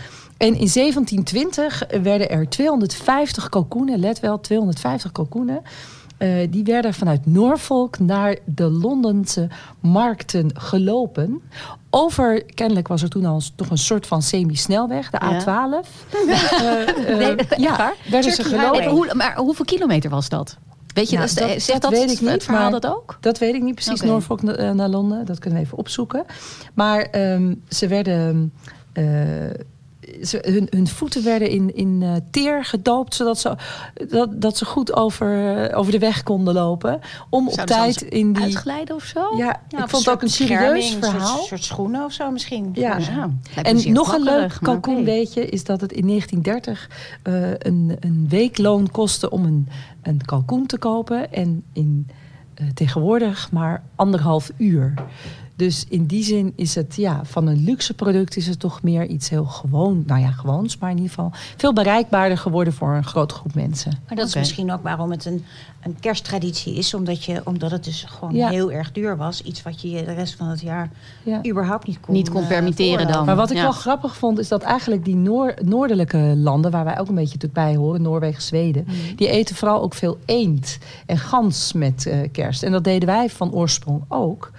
En 0.42 0.48
in 0.48 0.70
1720 0.72 1.82
werden 2.02 2.30
er 2.30 2.48
250 2.48 3.48
kalkoenen, 3.48 3.98
let 3.98 4.20
wel, 4.20 4.40
250 4.40 5.12
kalkoenen. 5.12 5.62
Eh, 6.22 6.46
die 6.50 6.64
werden 6.64 6.94
vanuit 6.94 7.26
Norfolk 7.26 7.98
naar 7.98 8.36
de 8.44 8.64
Londense 8.70 9.48
markten 9.80 10.50
gelopen. 10.60 11.42
Over, 11.90 12.44
kennelijk 12.44 12.88
was 12.88 13.02
er 13.02 13.08
toen 13.08 13.24
al 13.24 13.40
toch 13.56 13.70
een 13.70 13.78
soort 13.78 14.06
van 14.06 14.22
semi-snelweg, 14.22 15.10
de 15.10 15.18
Ja. 15.20 15.40
A12. 15.40 15.88
Eh, 16.22 16.88
eh, 17.10 17.18
Nee, 17.18 17.36
ja, 17.56 17.92
werden 18.10 18.32
ze 18.32 18.44
gelopen. 18.44 18.80
En 18.82 18.90
hoe, 18.90 19.14
maar 19.14 19.36
hoeveel 19.36 19.64
kilometer 19.64 20.10
was 20.10 20.28
dat? 20.28 20.56
Weet 20.94 21.10
je, 21.10 21.16
Nou, 21.16 21.28
dat, 21.34 21.38
dat- 21.48 21.48
zegt 21.62 21.66
dat 21.82 21.90
dat, 21.90 22.00
weet 22.00 22.10
ik 22.10 22.20
niet, 22.20 22.30
het 22.30 22.44
verhaal 22.44 22.70
maar- 22.70 22.80
dat 22.80 22.86
ook? 22.94 23.18
Dat 23.20 23.38
weet 23.38 23.54
ik 23.54 23.62
niet 23.62 23.74
precies. 23.74 24.00
Norfolk 24.00 24.42
na- 24.42 24.72
naar 24.72 24.88
Londen. 24.88 25.24
Dat 25.26 25.38
kunnen 25.38 25.58
we 25.60 25.64
even 25.66 25.78
opzoeken. 25.78 26.24
Maar 26.74 27.00
ehm, 27.02 27.54
ze 27.68 27.86
werden... 27.88 28.52
eh, 28.92 29.04
ze, 30.22 30.38
hun, 30.42 30.66
hun 30.70 30.86
voeten 30.88 31.24
werden 31.24 31.48
in, 31.48 31.74
in 31.74 32.02
eh, 32.02 32.12
teer 32.30 32.64
gedoopt... 32.64 33.14
zodat 33.14 33.38
ze, 33.38 33.56
dat, 34.08 34.40
dat 34.40 34.56
ze 34.56 34.64
goed 34.64 34.92
over, 34.92 35.56
eh, 35.56 35.78
over 35.78 35.92
de 35.92 35.98
weg 35.98 36.22
konden 36.22 36.54
lopen. 36.54 37.00
Om 37.30 37.46
op 37.48 37.54
Zouden 37.54 37.76
tijd 37.76 38.02
in 38.02 38.32
die... 38.32 38.42
Uitglijden 38.42 38.94
of 38.94 39.04
zo? 39.04 39.36
Ja, 39.36 39.60
Ja, 39.68 39.82
ik 39.82 39.88
vond 39.88 40.04
het 40.04 40.14
ook 40.14 40.22
een 40.22 40.28
serieus 40.28 40.72
bescherming, 40.72 41.04
Een 41.04 41.20
verhaal. 41.20 41.42
soort, 41.42 41.64
schoenen 41.64 42.04
of 42.04 42.12
zo 42.12 42.30
misschien. 42.30 42.70
Ja. 42.72 42.98
En 43.62 43.92
nog 43.92 44.14
een 44.14 44.22
leuk 44.22 44.32
plakkerig, 44.32 44.60
maar 44.60 44.70
kalkoen 44.70 44.94
oké. 44.94 45.04
weetje 45.04 45.46
is 45.46 45.64
dat 45.64 45.80
het 45.80 45.92
in 45.92 46.06
1930 46.06 46.90
eh, 47.22 47.50
een, 47.58 47.96
een 48.00 48.26
weekloon 48.28 48.90
kostte 48.90 49.30
om 49.30 49.44
een, 49.44 49.68
een 50.02 50.24
kalkoen 50.24 50.66
te 50.66 50.78
kopen. 50.78 51.32
En 51.32 51.64
in, 51.72 52.08
tegenwoordig 52.74 53.50
maar 53.52 53.82
anderhalf 53.94 54.50
uur. 54.56 54.94
Dus 55.62 55.84
in 55.88 56.06
die 56.06 56.24
zin 56.24 56.52
is 56.56 56.74
het 56.74 56.96
ja, 56.96 57.20
van 57.24 57.46
een 57.46 57.64
luxe 57.64 57.94
product 57.94 58.36
is 58.36 58.46
het 58.46 58.58
toch 58.58 58.82
meer 58.82 59.06
iets 59.06 59.28
heel 59.28 59.44
gewoon. 59.44 60.02
Nou 60.06 60.20
ja, 60.20 60.30
gewoons, 60.30 60.78
maar 60.78 60.90
in 60.90 60.96
ieder 60.96 61.10
geval 61.12 61.30
veel 61.56 61.72
bereikbaarder 61.72 62.38
geworden 62.38 62.72
voor 62.72 62.94
een 62.94 63.04
grote 63.04 63.34
groep 63.34 63.54
mensen. 63.54 63.92
Maar 64.06 64.16
dat 64.16 64.26
is 64.26 64.34
misschien 64.34 64.72
ook 64.72 64.82
waarom 64.82 65.10
het 65.10 65.24
een, 65.24 65.44
een 65.82 65.96
kersttraditie 66.00 66.74
is. 66.74 66.94
Omdat, 66.94 67.24
je, 67.24 67.40
omdat 67.44 67.70
het 67.70 67.84
dus 67.84 68.04
gewoon 68.08 68.34
Ja. 68.34 68.48
heel 68.48 68.72
erg 68.72 68.92
duur 68.92 69.16
was. 69.16 69.42
Iets 69.42 69.62
wat 69.62 69.80
je 69.80 70.04
de 70.04 70.12
rest 70.12 70.34
van 70.34 70.46
het 70.48 70.60
jaar 70.60 70.90
Ja. 71.22 71.40
überhaupt 71.46 71.86
niet 71.86 72.00
kon 72.00 72.14
Niet 72.14 72.30
kon 72.30 72.42
eh, 72.42 72.48
permitteren 72.48 73.12
dan. 73.12 73.24
Maar 73.26 73.36
wat 73.36 73.50
ik 73.50 73.56
Ja. 73.56 73.62
wel 73.62 73.72
grappig 73.72 74.16
vond, 74.16 74.38
is 74.38 74.48
dat 74.48 74.62
eigenlijk 74.62 75.04
die 75.04 75.16
noor- 75.16 75.54
noordelijke 75.64 76.18
landen, 76.36 76.70
waar 76.70 76.84
wij 76.84 76.98
ook 76.98 77.08
een 77.08 77.14
beetje 77.14 77.38
tot 77.38 77.52
bij 77.52 77.76
horen, 77.76 78.02
Noorwegen, 78.02 78.42
Zweden, 78.42 78.86
die 79.16 79.28
eten 79.28 79.56
vooral 79.56 79.82
ook 79.82 79.94
veel 79.94 80.18
eend 80.24 80.78
en 81.06 81.18
gans 81.18 81.72
met 81.72 82.06
eh, 82.06 82.18
kerst. 82.32 82.62
En 82.62 82.72
dat 82.72 82.84
deden 82.84 83.08
wij 83.08 83.28
van 83.30 83.52
oorsprong 83.52 84.02
ook. 84.08 84.50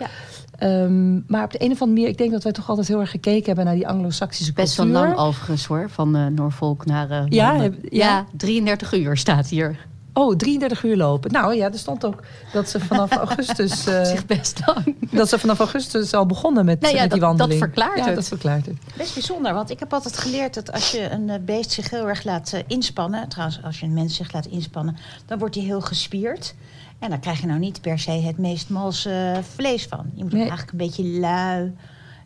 Ehm, 0.64 1.14
maar 1.28 1.44
op 1.44 1.52
de 1.52 1.62
een 1.64 1.72
of 1.72 1.82
andere 1.82 1.86
manier, 1.92 2.08
ik 2.08 2.18
denk 2.18 2.32
dat 2.32 2.44
wij 2.44 2.52
toch 2.52 2.70
altijd 2.70 2.88
heel 2.88 3.00
erg 3.00 3.12
gekeken 3.12 3.46
hebben 3.46 3.66
naar 3.66 3.76
die 3.76 3.88
anglo-saxische 3.88 4.54
Best 4.54 4.76
wel 4.78 4.86
cultuur. 4.86 5.06
lang 5.06 5.18
overigens 5.18 5.66
hoor, 5.66 5.90
van 5.90 6.16
eh 6.16 6.26
Norfolk 6.26 6.86
naar 6.86 7.10
eh, 7.10 7.24
Ja, 7.30 7.56
heb- 7.60 7.76
ja. 7.90 8.08
ja, 8.08 8.26
33 8.38 8.94
uur 8.94 9.18
staat 9.18 9.48
hier. 9.48 9.86
Oh, 10.14 10.36
33 10.36 10.84
uur 10.84 10.96
lopen. 10.98 11.32
Nou 11.32 11.56
ja, 11.56 11.72
er 11.72 11.78
stond 11.78 12.06
ook 12.06 12.24
dat 12.54 12.70
ze 12.70 12.80
vanaf 12.80 13.12
augustus, 13.26 13.86
eh, 13.88 14.04
Zich 14.06 14.26
best 14.26 14.60
lang. 14.66 14.96
dat 15.12 15.30
ze 15.30 15.40
vanaf 15.40 15.60
augustus 15.60 16.14
al 16.14 16.26
begonnen 16.26 16.66
met, 16.66 16.82
Nou 16.82 16.96
ja, 16.96 17.02
met 17.02 17.12
die 17.12 17.20
dat- 17.20 17.30
dat 17.30 17.38
wandeling. 17.38 17.64
verklaart 17.66 17.98
ja, 17.98 18.06
het. 18.06 18.16
dat 18.16 18.28
verklaart 18.28 18.66
het. 18.66 18.76
Best 18.98 19.14
bijzonder, 19.14 19.54
want 19.54 19.70
ik 19.70 19.80
heb 19.80 19.94
altijd 19.94 20.18
geleerd 20.18 20.54
dat 20.54 20.72
als 20.72 20.92
je 20.92 21.10
een 21.12 21.32
beest 21.46 21.72
zich 21.72 21.90
heel 21.90 22.08
erg 22.10 22.24
laat 22.24 22.64
inspannen, 22.68 23.28
trouwens 23.30 23.60
als 23.64 23.80
je 23.80 23.86
een 23.86 23.94
mens 23.94 24.16
zich 24.16 24.34
laat 24.34 24.46
inspannen, 24.46 24.98
dan 25.26 25.40
wordt 25.40 25.56
hij 25.56 25.64
heel 25.64 25.82
gespierd. 25.82 26.56
En 27.04 27.10
dan 27.10 27.20
krijg 27.20 27.42
je 27.42 27.48
nou 27.48 27.60
niet 27.60 27.82
per 27.82 28.00
se 28.00 28.12
het 28.12 28.38
meest 28.38 28.70
malse 28.70 29.40
vlees 29.56 29.86
van. 29.86 30.06
Je 30.14 30.24
moet 30.24 30.32
hem 30.32 30.40
Nee. 30.42 30.50
eigenlijk 30.50 30.72
een 30.72 30.88
beetje 30.88 31.20
lui, 31.20 31.74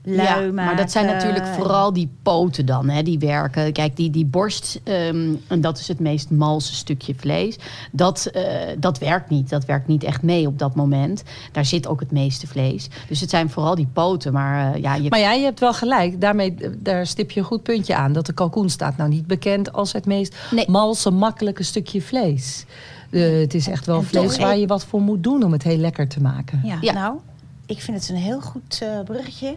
lui 0.04 0.28
Ja, 0.28 0.36
maken. 0.36 0.54
maar 0.54 0.76
dat 0.76 0.92
zijn 0.92 1.06
natuurlijk 1.06 1.46
vooral 1.46 1.94
die 1.94 2.10
poten 2.24 2.66
dan, 2.66 2.90
hè, 2.90 3.04
die 3.04 3.20
werken. 3.20 3.74
Kijk, 3.74 3.96
die, 3.96 4.10
die 4.10 4.26
borst, 4.26 4.80
ehm, 4.84 5.34
en 5.48 5.62
dat 5.62 5.80
is 5.80 5.88
het 5.88 6.00
meest 6.00 6.30
malse 6.30 6.76
stukje 6.76 7.16
vlees. 7.16 7.58
Dat, 7.92 8.26
eh, 8.26 8.44
dat 8.80 8.98
werkt 8.98 9.30
niet. 9.30 9.50
Dat 9.50 9.66
werkt 9.66 9.88
niet 9.88 10.04
echt 10.04 10.22
mee 10.22 10.48
op 10.48 10.60
dat 10.60 10.76
moment. 10.76 11.24
Daar 11.52 11.66
zit 11.66 11.88
ook 11.88 12.00
het 12.00 12.12
meeste 12.12 12.48
vlees. 12.48 12.88
Dus 13.08 13.20
het 13.20 13.30
zijn 13.30 13.50
vooral 13.50 13.76
die 13.76 13.88
poten. 13.94 14.34
Maar 14.34 14.74
eh, 14.74 14.82
ja, 14.82 14.96
je 14.96 15.10
Maar 15.10 15.20
ja, 15.20 15.32
je 15.34 15.44
hebt 15.44 15.60
wel 15.60 15.74
gelijk. 15.74 16.22
Daarmee, 16.22 16.56
eh, 16.56 16.70
daar 16.78 17.08
stip 17.08 17.32
je 17.32 17.40
een 17.40 17.46
goed 17.46 17.64
puntje 17.64 17.96
aan. 17.96 18.14
Dat 18.14 18.26
de 18.26 18.34
kalkoen 18.34 18.70
staat 18.70 18.98
nou 18.98 19.10
niet 19.10 19.28
bekend 19.28 19.74
als 19.74 19.94
het 19.94 20.06
meest 20.06 20.36
Nee. 20.52 20.70
malse, 20.70 21.12
makkelijke 21.12 21.64
stukje 21.64 22.02
vlees. 22.02 22.66
Eh, 23.10 23.40
het 23.40 23.54
is 23.54 23.68
echt 23.68 23.86
wel 23.86 23.98
en 23.98 24.06
vlees 24.06 24.38
waar 24.38 24.58
je 24.58 24.68
wat 24.68 24.86
voor 24.86 25.02
moet 25.02 25.24
doen 25.24 25.44
om 25.44 25.52
het 25.52 25.64
heel 25.64 25.78
lekker 25.78 26.08
te 26.08 26.22
maken. 26.22 26.60
Ja, 26.64 26.78
Ja. 26.82 26.94
nou, 26.94 27.18
ik 27.66 27.82
vind 27.82 27.98
het 28.00 28.10
een 28.10 28.16
heel 28.16 28.42
goed 28.42 28.80
eh, 28.82 29.00
bruggetje 29.06 29.56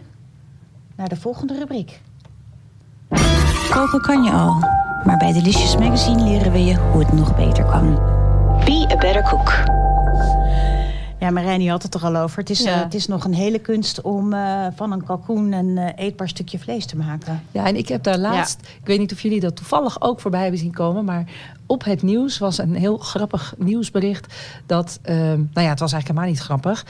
naar 0.95 1.09
de 1.09 1.15
volgende 1.15 1.57
rubriek. 1.57 2.01
Koken 3.69 4.01
kan 4.01 4.23
je 4.23 4.31
al, 4.31 4.53
maar 5.05 5.17
bij 5.17 5.33
Delicious 5.33 5.77
Magazine 5.77 6.23
leren 6.23 6.51
we 6.51 6.63
je 6.63 6.75
hoe 6.75 7.03
het 7.03 7.13
nog 7.13 7.35
beter 7.35 7.63
kan. 7.65 7.93
Be 8.65 8.87
a 8.91 8.95
better 8.97 9.23
cook. 9.23 9.63
Ja, 11.21 11.29
Marijn, 11.29 11.59
die 11.59 11.69
had 11.69 11.83
het 11.83 11.93
er 11.93 12.03
al 12.03 12.15
over. 12.15 12.37
Het 12.39 12.49
is, 12.49 12.63
Ja. 12.63 12.73
eh, 12.75 12.79
het 12.79 12.93
is 12.93 13.07
nog 13.07 13.23
een 13.23 13.33
hele 13.33 13.59
kunst 13.59 14.01
om 14.01 14.33
eh, 14.33 14.67
van 14.75 14.91
een 14.91 15.03
kalkoen 15.03 15.51
een 15.51 15.77
eh, 15.77 16.05
eetbaar 16.05 16.29
stukje 16.29 16.59
vlees 16.59 16.85
te 16.85 16.97
maken. 16.97 17.43
Ja, 17.51 17.65
en 17.65 17.75
ik 17.75 17.87
heb 17.87 18.03
daar 18.03 18.17
laatst, 18.17 18.59
ik 18.61 18.87
weet 18.87 18.99
niet 18.99 19.11
of 19.11 19.21
jullie 19.21 19.39
dat 19.39 19.55
toevallig 19.55 20.01
ook 20.01 20.19
voorbij 20.19 20.41
hebben 20.41 20.59
zien 20.59 20.71
komen, 20.71 21.05
maar 21.05 21.25
op 21.65 21.83
het 21.83 22.01
nieuws 22.01 22.37
was 22.37 22.57
een 22.57 22.75
heel 22.75 22.97
grappig 22.97 23.53
nieuwsbericht 23.57 24.33
dat, 24.65 24.99
nou 25.03 25.47
ja, 25.53 25.69
het 25.69 25.79
was 25.79 25.93
eigenlijk 25.93 26.07
helemaal 26.07 26.29
niet 26.29 26.39
grappig. 26.39 26.85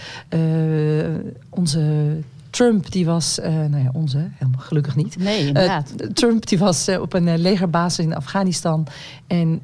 Onze 1.50 2.18
Trump, 2.52 2.92
die 2.92 3.06
was, 3.06 3.40
eh, 3.40 3.54
nou 3.54 3.84
ja, 3.84 3.90
onze, 3.94 4.30
helemaal 4.34 4.62
gelukkig 4.62 4.96
niet. 4.96 5.18
Nee, 5.18 5.48
inderdaad. 5.48 5.94
Eh, 5.98 6.08
Trump 6.08 6.48
die 6.48 6.58
was 6.58 6.88
eh, 6.88 7.02
op 7.02 7.14
een 7.14 7.38
legerbasis 7.38 8.06
in 8.06 8.16
Afghanistan. 8.16 8.88
En 9.28 9.62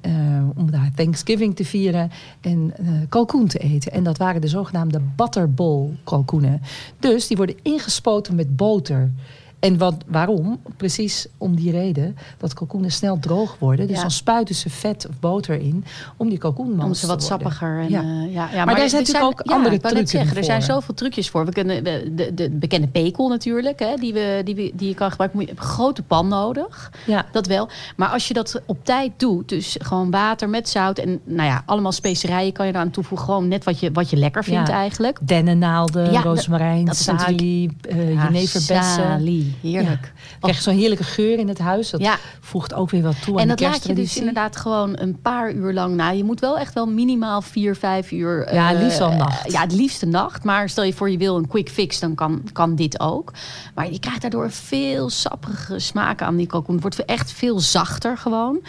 om 0.55 0.71
daar 0.71 0.91
Thanksgiving 0.95 1.55
te 1.55 1.65
vieren 1.65 2.11
en 2.41 2.73
kalkoen 3.09 3.47
te 3.47 3.59
eten. 3.59 3.91
En 3.91 4.03
dat 4.03 4.17
waren 4.17 4.41
de 4.41 4.47
zogenaamde 4.47 5.01
butterball 5.15 5.97
kalkoenen. 6.03 6.61
Dus 6.99 7.27
die 7.27 7.37
worden 7.37 7.55
ingespoten 7.61 8.35
met 8.35 8.55
boter. 8.55 9.11
En 9.59 9.77
wat, 9.77 9.95
waarom? 10.07 10.59
Precies 10.77 11.27
om 11.37 11.55
die 11.55 11.71
reden 11.71 12.17
dat 12.37 12.53
kalkoenen 12.53 12.91
snel 12.91 13.19
droog 13.19 13.55
worden. 13.59 13.87
Dus 13.87 13.95
Ja. 13.95 14.01
dan 14.01 14.11
spuiten 14.11 14.55
ze 14.55 14.69
vet 14.69 15.07
of 15.09 15.19
boter 15.19 15.59
in 15.59 15.85
om 16.17 16.29
die 16.29 16.37
kalkoen 16.37 16.83
Om 16.83 16.93
ze 16.93 17.07
wat 17.07 17.23
sappiger. 17.23 17.79
En, 17.79 17.89
Ja. 17.89 18.01
ja. 18.01 18.23
ja, 18.29 18.49
ja, 18.53 18.65
Maar 18.65 18.75
daar 18.75 18.83
er 18.83 18.89
zijn 18.89 19.03
natuurlijk 19.03 19.31
ook 19.31 19.41
andere 19.51 19.75
ik 19.75 20.09
zeggen, 20.09 20.37
Er 20.37 20.43
zijn 20.43 20.61
zoveel 20.61 20.93
trucjes 20.93 21.29
voor. 21.29 21.45
We 21.45 21.51
kunnen 21.51 21.83
de, 21.83 22.11
de, 22.15 22.33
de 22.33 22.49
bekende 22.49 22.87
pekel 22.87 23.27
natuurlijk, 23.27 23.79
hè, 23.79 23.95
die, 23.95 24.13
we, 24.13 24.41
die, 24.43 24.55
we, 24.55 24.71
die 24.75 24.87
je 24.87 24.93
kan 24.93 25.09
gebruiken. 25.09 25.39
Moet 25.39 25.47
je 25.49 25.55
een 25.55 25.61
grote 25.63 26.03
pan 26.03 26.27
nodig. 26.27 26.91
Ja. 27.05 27.25
Dat 27.31 27.47
wel. 27.47 27.69
Maar 27.95 28.09
als 28.09 28.27
je 28.27 28.33
dat 28.33 28.61
op 28.65 28.85
tijd 28.85 29.11
doet, 29.17 29.49
dus 29.49 29.75
gewoon 29.81 30.11
water 30.11 30.49
met 30.49 30.69
zout 30.69 30.97
en 30.97 31.19
nou 31.23 31.47
ja, 31.49 31.63
allemaal 31.65 31.91
specerijen 31.91 32.53
kan 32.53 32.65
je 32.67 32.73
eraan 32.73 32.91
toevoegen. 32.91 33.25
Gewoon 33.27 33.47
net 33.47 33.63
wat 33.63 33.79
je, 33.79 33.91
wat 33.91 34.09
je 34.09 34.17
lekker 34.17 34.43
vindt 34.43 34.69
eigenlijk. 34.69 35.19
Dennennaalden, 35.21 36.21
rozemarijn, 36.21 36.93
salie, 36.93 37.77
eh 37.89 38.13
Ja, 38.13 38.23
jeneverbessen. 38.23 39.03
salie, 39.03 39.46
heerlijk. 39.61 40.13
Je 40.29 40.37
krijgt 40.39 40.63
zo'n 40.63 40.75
heerlijke 40.75 41.03
geur 41.03 41.39
in 41.39 41.47
het 41.47 41.59
huis. 41.59 41.89
Dat 41.89 42.01
Ja. 42.01 42.17
voegt 42.41 42.73
ook 42.73 42.89
weer 42.89 43.01
wat 43.03 43.21
toe 43.21 43.33
aan 43.35 43.41
En 43.41 43.47
de 43.47 43.55
dat 43.55 43.71
laat 43.71 43.85
je 43.87 43.93
dus 43.93 44.17
inderdaad 44.17 44.55
gewoon 44.55 44.99
een 44.99 45.21
paar 45.21 45.51
uur 45.51 45.73
lang 45.73 45.95
na. 45.95 46.09
Je 46.09 46.23
moet 46.23 46.39
wel 46.39 46.57
echt 46.57 46.73
wel 46.73 46.85
minimaal 46.87 47.41
vier, 47.41 47.75
vijf 47.75 48.11
uur. 48.11 48.53
Ja, 48.53 48.73
eh, 48.73 48.79
liefst 48.81 48.99
eh, 48.99 49.17
nacht. 49.17 49.51
ja, 49.51 49.61
het 49.61 49.71
liefste 49.73 50.05
nacht. 50.05 50.43
Maar 50.43 50.69
stel 50.69 50.83
je 50.83 50.93
voor 50.93 51.09
je 51.09 51.17
wil 51.17 51.37
een 51.37 51.47
quick 51.47 51.69
fix, 51.69 51.99
dan 51.99 52.15
kan, 52.15 52.41
kan 52.53 52.75
dit 52.75 52.99
ook. 52.99 53.33
Maar 53.75 53.91
je 53.91 53.99
krijgt 53.99 54.21
daardoor 54.21 54.51
veel 54.51 55.09
sappige 55.09 55.79
smaak 55.79 56.21
aan 56.21 56.35
die 56.35 56.47
kalkoen. 56.47 56.73
Het 56.73 56.83
wordt 56.83 57.05
echt 57.05 57.31
veel 57.31 57.59
zachter 57.59 58.17
gewoon. 58.17 58.59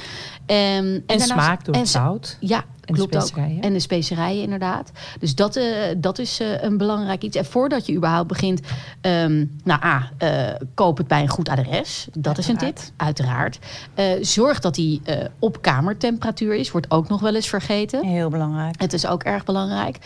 Ehm, 0.47 0.57
En 0.57 1.03
daarnaast- 1.07 1.31
smaak 1.31 1.65
door 1.65 1.75
en 1.75 1.81
het 1.81 1.89
zout. 1.89 2.37
Ja, 2.41 2.65
En 2.89 2.95
de 2.95 3.03
ook. 3.03 3.13
specerijen. 3.13 3.61
En 3.61 3.73
de 3.73 3.81
specerijen 3.81 4.43
inderdaad. 4.43 4.93
Dus 5.21 5.35
dat, 5.35 5.57
eh, 5.57 5.65
dat 5.97 6.19
is 6.19 6.41
eh, 6.41 6.63
een 6.63 6.77
belangrijk 6.77 7.23
iets. 7.23 7.37
En 7.37 7.45
voordat 7.45 7.87
je 7.87 7.95
überhaupt 7.95 8.29
begint, 8.29 8.61
ehm, 9.01 9.45
nou 9.65 9.85
A, 9.85 10.11
eh, 10.19 10.55
koop 10.75 10.97
het 10.97 11.07
bij 11.07 11.23
een 11.23 11.29
goed 11.29 11.49
adres. 11.49 12.09
Dat 12.13 12.39
is 12.39 12.49
een 12.49 12.57
tip, 12.57 12.79
Uiteraard. 12.97 13.59
zorg 14.21 14.61
dat 14.61 14.75
die 14.75 15.03
op 15.39 15.63
kamertemperatuur 15.63 16.55
is. 16.55 16.71
Wordt 16.71 16.91
ook 16.91 17.09
nog 17.09 17.21
wel 17.21 17.35
eens 17.35 17.49
vergeten. 17.49 18.05
Heel 18.05 18.29
belangrijk. 18.29 18.81
Het 18.81 18.93
is 18.93 19.07
ook 19.07 19.23
erg 19.23 19.45
belangrijk. 19.45 19.99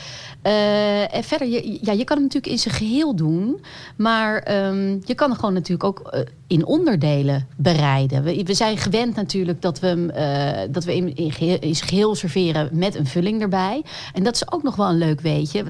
En 1.12 1.24
verder, 1.24 1.48
je, 1.48 1.78
ja, 1.82 1.92
je 1.92 2.04
kan 2.04 2.16
hem 2.16 2.26
natuurlijk 2.26 2.52
in 2.52 2.58
zijn 2.58 2.74
geheel 2.74 3.16
doen. 3.16 3.64
Maar 3.96 4.38
ehm, 4.38 4.98
je 5.04 5.14
kan 5.14 5.30
hem 5.30 5.38
gewoon 5.38 5.54
natuurlijk 5.54 5.84
ook 5.84 6.24
in 6.52 6.66
onderdelen 6.66 7.46
bereiden. 7.56 8.22
We, 8.22 8.42
we 8.44 8.54
zijn 8.54 8.76
gewend 8.76 9.16
natuurlijk 9.16 9.62
dat 9.62 9.80
we 9.80 9.86
hem 9.86 10.10
eh, 10.10 10.60
dat 10.70 10.84
we 10.84 10.96
in, 10.96 11.16
in, 11.16 11.74
geheel, 11.74 12.14
serveren 12.14 12.68
met 12.72 12.94
een 12.94 13.06
vulling 13.06 13.40
erbij. 13.40 13.82
En 14.12 14.22
dat 14.22 14.34
is 14.34 14.52
ook 14.52 14.62
nog 14.62 14.76
wel 14.76 14.88
een 14.88 14.98
leuk 14.98 15.20
weetje. 15.20 15.64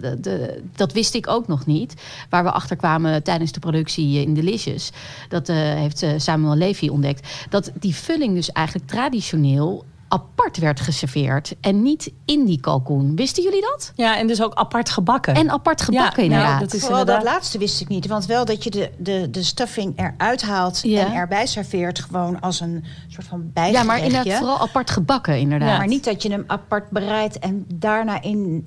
Dat, 0.77 0.93
wist 0.93 1.15
ik 1.15 1.29
ook 1.29 1.49
nog 1.49 1.67
niet. 1.67 1.95
Waar 2.29 2.45
we 2.45 2.51
achter 2.51 2.77
kwamen 2.77 3.23
tijdens 3.23 3.53
de 3.53 3.61
productie 3.61 4.21
in 4.21 4.35
Delicious. 4.35 4.91
Dat 5.29 5.49
eh, 5.49 5.57
heeft 5.57 6.03
eh, 6.03 6.11
Samuel 6.17 6.57
Levy 6.57 6.89
ontdekt. 6.89 7.47
Dat 7.51 7.71
die 7.75 7.95
vulling 7.95 8.35
dus 8.35 8.53
eigenlijk 8.53 8.87
traditioneel 8.89 9.85
apart 10.13 10.57
werd 10.59 10.81
geserveerd. 10.81 11.55
En 11.61 11.83
niet 11.83 12.13
in 12.25 12.45
die 12.45 12.61
kalkoen. 12.61 13.17
Wisten 13.17 13.43
jullie 13.43 13.61
dat? 13.61 13.93
Ja, 13.97 14.19
en 14.19 14.27
dus 14.27 14.43
ook 14.43 14.55
apart 14.55 14.91
gebakken. 14.91 15.35
En 15.35 15.51
apart 15.51 15.83
gebakken 15.83 16.23
Ja, 16.23 16.29
nou, 16.29 16.41
inderdaad. 16.41 16.61
dat 16.61 16.75
is 16.75 16.81
Vooral 16.81 16.99
inderdaad- 17.01 17.25
dat 17.25 17.33
laatste 17.33 17.59
wist 17.59 17.81
ik 17.81 17.89
niet. 17.89 18.07
Want 18.07 18.27
wel 18.27 18.45
dat 18.45 18.65
je 18.65 18.71
de, 18.71 18.91
de, 18.99 19.31
de 19.31 19.43
stuffing 19.43 19.93
eruit 19.99 20.43
haalt 20.43 20.81
Ja. 20.83 21.07
en 21.07 21.13
erbij 21.13 21.47
serveert. 21.47 21.99
Gewoon 22.01 22.41
als 22.41 22.61
een 22.61 22.85
soort 23.09 23.27
van 23.27 23.39
ja, 23.45 23.51
bijgerechtje. 23.53 23.87
maar 23.87 24.01
inderdaad 24.05 24.39
vooral 24.39 24.61
apart 24.61 24.91
gebakken 24.91 25.39
inderdaad. 25.39 25.79
Maar 25.79 25.87
niet 25.87 26.05
dat 26.05 26.23
je 26.23 26.31
hem 26.31 26.45
apart 26.47 26.91
bereidt 26.91 27.39
en 27.39 27.65
daarna 27.75 28.23
in, 28.23 28.67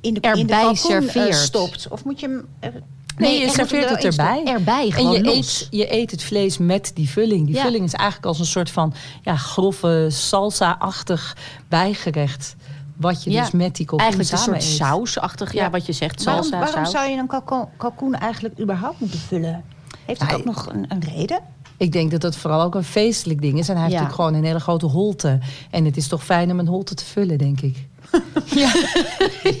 in 0.00 0.14
de, 0.14 0.20
in 0.20 0.20
de 0.20 0.20
Erbij 0.20 0.44
kalkoen, 0.46 0.68
eh, 0.72 1.00
serveert. 1.00 1.34
stopt. 1.34 1.88
Of 1.88 2.04
moet 2.04 2.20
je 2.20 2.26
hem... 2.26 2.46
eh, 2.60 2.70
Nee, 3.18 3.40
je 3.40 3.48
serveert 3.50 3.84
er 3.90 3.96
het 3.96 4.04
erbij. 4.04 4.42
Erbij 4.44 4.84
En 4.86 4.92
gewoon 4.92 5.12
je 5.12 5.22
los. 5.22 5.36
eet, 5.62 5.68
je 5.70 5.94
eet 5.94 6.10
het 6.10 6.22
vlees 6.24 6.58
met 6.58 6.90
die 6.94 7.08
vulling. 7.08 7.46
Die 7.46 7.54
Ja. 7.54 7.62
vulling 7.62 7.84
is 7.84 7.92
eigenlijk 7.92 8.26
als 8.28 8.38
een 8.38 8.46
soort 8.46 8.70
van 8.70 8.94
ja, 9.22 9.36
grove 9.36 10.06
salsa-achtig 10.10 11.36
bijgerecht. 11.68 12.56
Wat 12.96 13.24
je 13.24 13.30
Ja, 13.30 13.40
dus 13.42 13.50
met 13.50 13.76
die 13.76 13.86
kalkoen 13.86 14.06
Eigenlijk 14.06 14.30
een 14.32 14.38
samen 14.38 14.62
soort 14.62 14.72
eet. 14.72 14.78
sausachtig, 14.88 15.52
ja. 15.52 15.62
Ja. 15.62 15.70
wat 15.70 15.86
je 15.86 15.92
zegt, 15.92 16.24
Waarom, 16.24 16.42
salsa, 16.42 16.58
waarom 16.58 16.84
saus. 16.84 16.94
zou 16.94 17.10
je 17.10 17.16
een 17.16 17.66
kalkoen, 17.76 18.14
eigenlijk 18.14 18.60
überhaupt 18.60 19.00
moeten 19.00 19.18
vullen? 19.18 19.64
Heeft 20.06 20.20
Ja, 20.28 20.34
ook 20.34 20.44
nog 20.44 20.66
een, 20.72 20.84
een 20.88 21.02
reden? 21.14 21.40
Ik 21.76 21.92
denk 21.92 22.10
dat 22.10 22.22
het 22.22 22.36
vooral 22.36 22.62
ook 22.62 22.74
een 22.74 22.84
feestelijk 22.84 23.40
ding 23.40 23.58
is. 23.58 23.68
En 23.68 23.74
hij 23.74 23.82
heeft 23.84 23.94
Ja. 23.96 24.00
natuurlijk 24.00 24.14
gewoon 24.14 24.34
een 24.34 24.44
hele 24.48 24.60
grote 24.64 24.86
holte. 24.86 25.38
En 25.70 25.84
het 25.84 25.96
is 25.96 26.08
toch 26.08 26.24
fijn 26.24 26.50
om 26.50 26.58
een 26.58 26.66
holte 26.66 26.94
te 26.94 27.04
vullen, 27.04 27.38
denk 27.38 27.60
ik. 27.60 27.86
ja, 28.62 28.72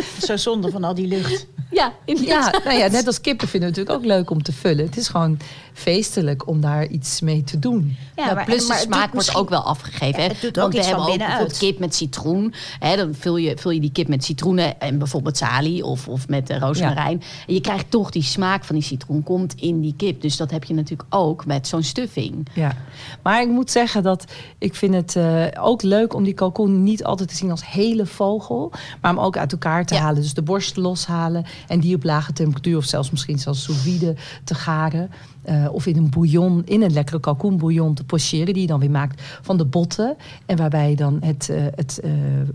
Zo 0.26 0.36
zonde 0.36 0.70
van 0.70 0.84
al 0.84 0.94
die 0.94 1.06
lucht. 1.06 1.46
Ja, 1.70 1.92
inderdaad. 2.04 2.54
ja, 2.54 2.60
nou 2.64 2.78
ja, 2.78 2.88
net 2.88 3.06
als 3.06 3.20
kippen 3.20 3.48
vinden 3.48 3.72
we 3.72 3.78
het 3.78 3.88
natuurlijk 3.88 4.12
ook 4.12 4.18
leuk 4.18 4.30
om 4.30 4.42
te 4.42 4.52
vullen. 4.52 4.84
Het 4.84 4.96
is 4.96 5.08
gewoon 5.08 5.38
feestelijk 5.72 6.46
om 6.46 6.60
daar 6.60 6.86
iets 6.86 7.20
mee 7.20 7.44
te 7.44 7.58
doen. 7.58 7.96
Ja, 8.16 8.34
maar- 8.34 8.44
plus 8.44 8.66
maar 8.66 8.76
de 8.76 8.82
smaak 8.82 9.12
wordt 9.12 9.34
ook 9.34 9.48
wel 9.48 9.60
afgegeven. 9.60 10.22
Ja, 10.22 10.26
hè? 10.26 10.32
het 10.32 10.40
doet 10.40 10.56
Want 10.56 10.66
ook 10.66 10.72
we 10.72 10.78
iets 10.78 10.88
van 10.88 10.96
hebben 10.96 11.12
ook 11.12 11.26
bijvoorbeeld 11.26 11.58
kip 11.58 11.78
met 11.78 11.94
citroen. 11.94 12.54
Hè, 12.78 12.96
dan 12.96 13.14
vul 13.14 13.36
je, 13.36 13.56
vul 13.56 13.70
je 13.70 13.80
die 13.80 13.92
kip 13.92 14.08
met 14.08 14.24
citroenen 14.24 14.80
en 14.80 14.98
bijvoorbeeld 14.98 15.36
salie 15.36 15.84
of, 15.84 16.08
of 16.08 16.28
met 16.28 16.50
uh, 16.50 16.58
rozemarijn. 16.58 17.22
En 17.46 17.54
je 17.54 17.60
krijgt 17.60 17.90
toch 17.90 18.10
die 18.10 18.22
smaak 18.22 18.64
van 18.64 18.74
die 18.74 18.84
citroen 18.84 19.22
komt 19.22 19.54
in 19.54 19.80
die 19.80 19.94
kip. 19.96 20.20
Dus 20.20 20.36
dat 20.36 20.50
heb 20.50 20.64
je 20.64 20.74
natuurlijk 20.74 21.14
ook 21.14 21.46
met 21.46 21.68
zo'n 21.68 21.82
stuffing. 21.82 22.48
Ja, 22.54 22.76
maar 23.22 23.42
ik 23.42 23.48
moet 23.48 23.70
zeggen 23.70 24.02
dat 24.02 24.24
ik 24.58 24.74
vind 24.74 24.94
het 24.94 25.16
eh, 25.16 25.64
ook 25.64 25.82
leuk 25.82 26.14
om 26.14 26.24
die 26.24 26.34
kalkoen 26.34 26.82
niet 26.82 27.04
altijd 27.04 27.28
te 27.28 27.34
zien 27.34 27.50
als 27.50 27.66
hele 27.66 28.06
vogel, 28.06 28.70
maar 29.00 29.10
hem 29.14 29.20
ook 29.20 29.36
uit 29.36 29.52
elkaar 29.52 29.81
te 29.84 29.94
Ja. 29.94 30.00
halen. 30.00 30.22
Dus 30.22 30.34
de 30.34 30.42
borst 30.42 30.76
loshalen 30.76 31.44
en 31.68 31.80
die 31.80 31.94
op 31.94 32.04
lage 32.04 32.32
temperatuur 32.32 32.76
of 32.76 32.84
zelfs 32.84 33.10
misschien 33.10 33.38
zelfs 33.38 33.62
sous 33.62 33.78
vide 33.78 34.14
te 34.44 34.54
garen. 34.54 35.10
Eh, 35.42 35.68
of 35.72 35.86
in 35.86 35.96
een 35.96 36.10
bouillon, 36.10 36.62
in 36.64 36.82
een 36.82 36.92
lekkere 36.92 37.20
kalkoenbouillon 37.20 37.94
te 37.94 38.04
pocheren, 38.04 38.52
die 38.52 38.62
je 38.62 38.68
dan 38.68 38.80
weer 38.80 38.90
maakt 38.90 39.22
van 39.42 39.56
de 39.56 39.64
botten. 39.64 40.16
En 40.46 40.56
waarbij 40.56 40.90
je 40.90 40.96
dan 40.96 41.18
het, 41.20 41.48
eh, 41.48 41.62
het 41.74 42.00
eh, 42.00 42.10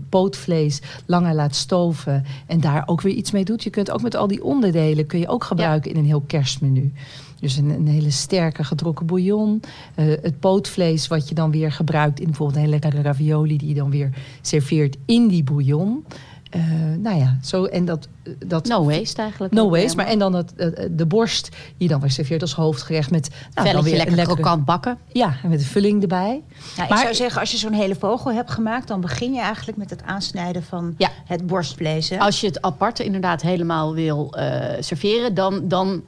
pootvlees 0.08 0.80
langer 1.06 1.34
laat 1.34 1.54
stoven 1.54 2.24
en 2.46 2.60
daar 2.60 2.82
ook 2.86 3.00
weer 3.00 3.14
iets 3.14 3.30
mee 3.30 3.44
doet. 3.44 3.62
Je 3.62 3.70
kunt 3.70 3.90
ook 3.90 4.02
met 4.02 4.16
al 4.16 4.26
die 4.26 4.44
onderdelen 4.44 5.06
kun 5.06 5.18
je 5.18 5.28
ook 5.28 5.44
gebruiken 5.44 5.90
in 5.90 5.96
een 5.96 6.04
heel 6.04 6.22
kerstmenu. 6.26 6.92
Dus 7.40 7.56
een, 7.56 7.70
een 7.70 7.86
hele 7.86 8.10
sterke 8.10 8.64
gedrokken 8.64 9.06
bouillon. 9.06 9.60
het 9.94 10.40
pootvlees 10.40 11.08
wat 11.08 11.28
je 11.28 11.34
dan 11.34 11.50
weer 11.50 11.72
gebruikt 11.72 12.20
in 12.20 12.26
bijvoorbeeld 12.26 12.58
een 12.58 12.64
hele 12.64 12.78
lekkere 12.80 13.02
ravioli... 13.02 13.56
die 13.56 13.68
je 13.68 13.74
dan 13.74 13.90
weer 13.90 14.10
serveert 14.40 14.96
in 15.06 15.28
die 15.28 15.44
bouillon. 15.44 16.04
Eh, 16.50 16.60
nou 16.98 17.18
ja, 17.18 17.38
zo 17.42 17.64
en 17.64 17.84
dat... 17.84 18.08
dat 18.46 18.66
No 18.66 18.84
waste 18.84 19.22
eigenlijk. 19.22 19.52
No 19.52 19.70
waste, 19.70 19.96
maar 19.96 20.06
en 20.06 20.18
dan 20.18 20.34
het, 20.34 20.54
eh, 20.54 20.86
de 20.90 21.06
borst 21.06 21.48
die 21.50 21.58
je 21.76 21.88
dan 21.88 22.00
weer 22.00 22.10
serveert 22.10 22.42
als 22.42 22.54
hoofdgerecht 22.54 23.10
met 23.10 23.28
nou, 23.54 23.72
dan 23.72 23.82
weer 23.82 23.92
lekker 23.92 24.10
een 24.10 24.16
lekkere, 24.16 24.40
krokant 24.40 24.64
bakken. 24.64 24.98
Ja, 25.12 25.36
en 25.42 25.48
met 25.48 25.60
een 25.60 25.66
vulling 25.66 26.02
erbij. 26.02 26.42
Ja, 26.76 26.88
ik 26.88 26.96
zou 26.96 27.14
zeggen, 27.14 27.40
als 27.40 27.50
je 27.50 27.56
zo'n 27.56 27.72
hele 27.72 27.94
vogel 27.94 28.32
hebt 28.32 28.50
gemaakt... 28.50 28.88
dan 28.88 29.00
begin 29.00 29.32
je 29.32 29.40
eigenlijk 29.40 29.78
met 29.78 29.90
het 29.90 30.02
aansnijden 30.02 30.62
van 30.62 30.94
Ja. 30.98 31.10
het 31.24 31.46
borstvlees. 31.46 32.08
Hè? 32.08 32.18
Als 32.18 32.40
je 32.40 32.46
het 32.46 32.62
apart 32.62 32.98
inderdaad 32.98 33.42
helemaal 33.42 33.94
wil 33.94 34.34
eh, 34.34 34.76
serveren, 34.80 35.34
dan, 35.34 35.68
dan 35.68 36.02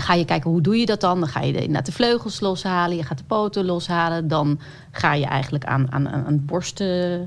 ga 0.00 0.14
je 0.14 0.24
kijken 0.24 0.50
hoe 0.50 0.60
doe 0.60 0.76
je 0.76 0.86
dat 0.86 1.00
dan. 1.00 1.20
Dan 1.20 1.28
ga 1.28 1.40
je 1.40 1.52
de, 1.52 1.82
de 1.82 1.92
vleugels 1.92 2.40
loshalen, 2.40 2.96
je 2.96 3.02
gaat 3.02 3.18
de 3.18 3.24
poten 3.24 3.64
loshalen. 3.64 4.28
Dan 4.28 4.58
ga 4.90 5.14
je 5.14 5.24
eigenlijk 5.24 5.64
aan, 5.64 5.92
aan, 5.92 6.08
aan 6.08 6.24
aan 6.26 6.44
borst 6.44 6.80
eh, 6.80 7.14
eh, 7.14 7.26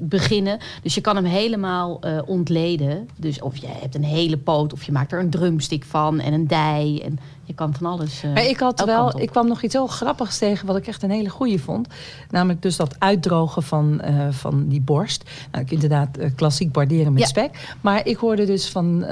beginnen. 0.00 0.58
Dus 0.82 0.94
je 0.94 1.00
kan 1.00 1.16
hem 1.16 1.24
helemaal 1.24 2.00
eh, 2.00 2.18
ontleden. 2.26 3.08
Dus 3.16 3.40
of 3.40 3.56
je 3.56 3.66
hebt 3.66 3.94
een 3.94 4.04
hele 4.04 4.38
poot 4.38 4.72
of 4.72 4.82
je 4.82 4.92
maakt 4.92 5.12
er 5.12 5.20
een 5.20 5.30
drumstick 5.30 5.84
van 5.84 6.20
en 6.20 6.32
een 6.32 6.46
dij. 6.46 7.02
En 7.04 7.18
je 7.44 7.54
kan 7.54 7.74
van 7.74 7.86
alles. 7.86 8.22
eh, 8.22 8.32
Maar 8.32 8.44
ik 8.44 8.58
had 8.60 8.84
wel, 8.84 9.20
ik 9.20 9.30
kwam 9.30 9.46
nog 9.48 9.62
iets 9.62 9.74
heel 9.74 9.86
grappigs 9.86 10.38
tegen 10.38 10.66
wat 10.66 10.76
ik 10.76 10.86
echt 10.86 11.02
een 11.02 11.10
hele 11.10 11.28
goeie 11.28 11.60
vond. 11.62 11.88
Namelijk 12.30 12.62
dus 12.62 12.76
dat 12.76 12.94
uitdrogen 12.98 13.62
van, 13.62 14.00
eh, 14.00 14.26
van 14.30 14.68
die 14.68 14.80
borst. 14.80 15.30
Nou, 15.52 15.64
ik 15.64 15.70
inderdaad 15.70 16.16
eh, 16.16 16.30
klassiek 16.36 16.72
barderen 16.72 17.12
met 17.12 17.22
Ja. 17.22 17.28
spek. 17.28 17.74
Maar 17.80 18.06
ik 18.06 18.16
hoorde 18.16 18.44
dus 18.46 18.68
van 18.68 19.04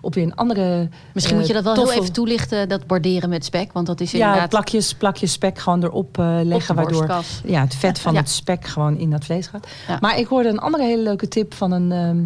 op 0.00 0.14
weer 0.14 0.24
een 0.24 0.34
andere. 0.34 0.88
Misschien 1.14 1.36
moet 1.36 1.46
je 1.46 1.52
dat 1.52 1.64
wel 1.64 1.74
heel 1.74 1.92
even 1.92 2.12
toelichten, 2.12 2.68
dat 2.68 2.86
borderen 2.86 3.28
met 3.28 3.44
spek. 3.44 3.72
Want 3.72 3.86
dat 3.86 4.00
is 4.00 4.10
Ja, 4.10 4.24
inderdaad 4.26 4.48
plakjes, 4.50 4.94
plakjes 4.94 5.32
spek 5.32 5.58
gewoon 5.58 5.82
erop 5.82 6.16
leggen. 6.42 6.74
waardoor 6.74 7.06
ja, 7.44 7.60
het 7.60 7.74
vet 7.74 7.98
van 7.98 8.12
Ja. 8.12 8.18
het 8.18 8.28
spek 8.30 8.66
gewoon 8.66 8.96
in 8.98 9.10
dat 9.10 9.24
vlees 9.24 9.46
gaat. 9.46 9.66
Ja. 9.88 9.98
Maar 10.00 10.18
ik 10.18 10.26
hoorde 10.26 10.48
een 10.48 10.58
andere 10.58 10.84
hele 10.84 11.02
leuke 11.02 11.28
tip 11.28 11.54
van 11.54 11.72
een, 11.72 11.92
ehm, 11.92 12.18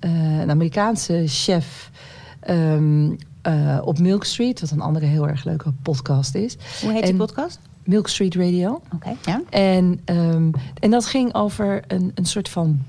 eh, 0.00 0.40
een 0.40 0.50
Amerikaanse 0.50 1.22
chef. 1.26 1.90
ehm, 2.40 3.10
eh, 3.48 3.78
op 3.84 3.98
Milk 3.98 4.24
Street, 4.24 4.60
wat 4.60 4.70
een 4.70 4.80
andere 4.80 5.06
heel 5.06 5.28
erg 5.28 5.44
leuke 5.44 5.72
podcast 5.82 6.34
is. 6.34 6.56
Hoe 6.82 6.92
heet 6.92 7.02
die 7.02 7.14
podcast? 7.14 7.58
Milk 7.84 8.08
Street 8.08 8.34
Radio. 8.34 8.80
Oké, 8.94 9.14
ja. 9.24 9.42
En, 9.50 10.00
ehm, 10.04 10.50
en 10.80 10.90
dat 10.90 11.06
ging 11.06 11.34
over 11.34 11.82
een, 11.86 12.10
een 12.14 12.24
soort 12.24 12.48
van. 12.48 12.82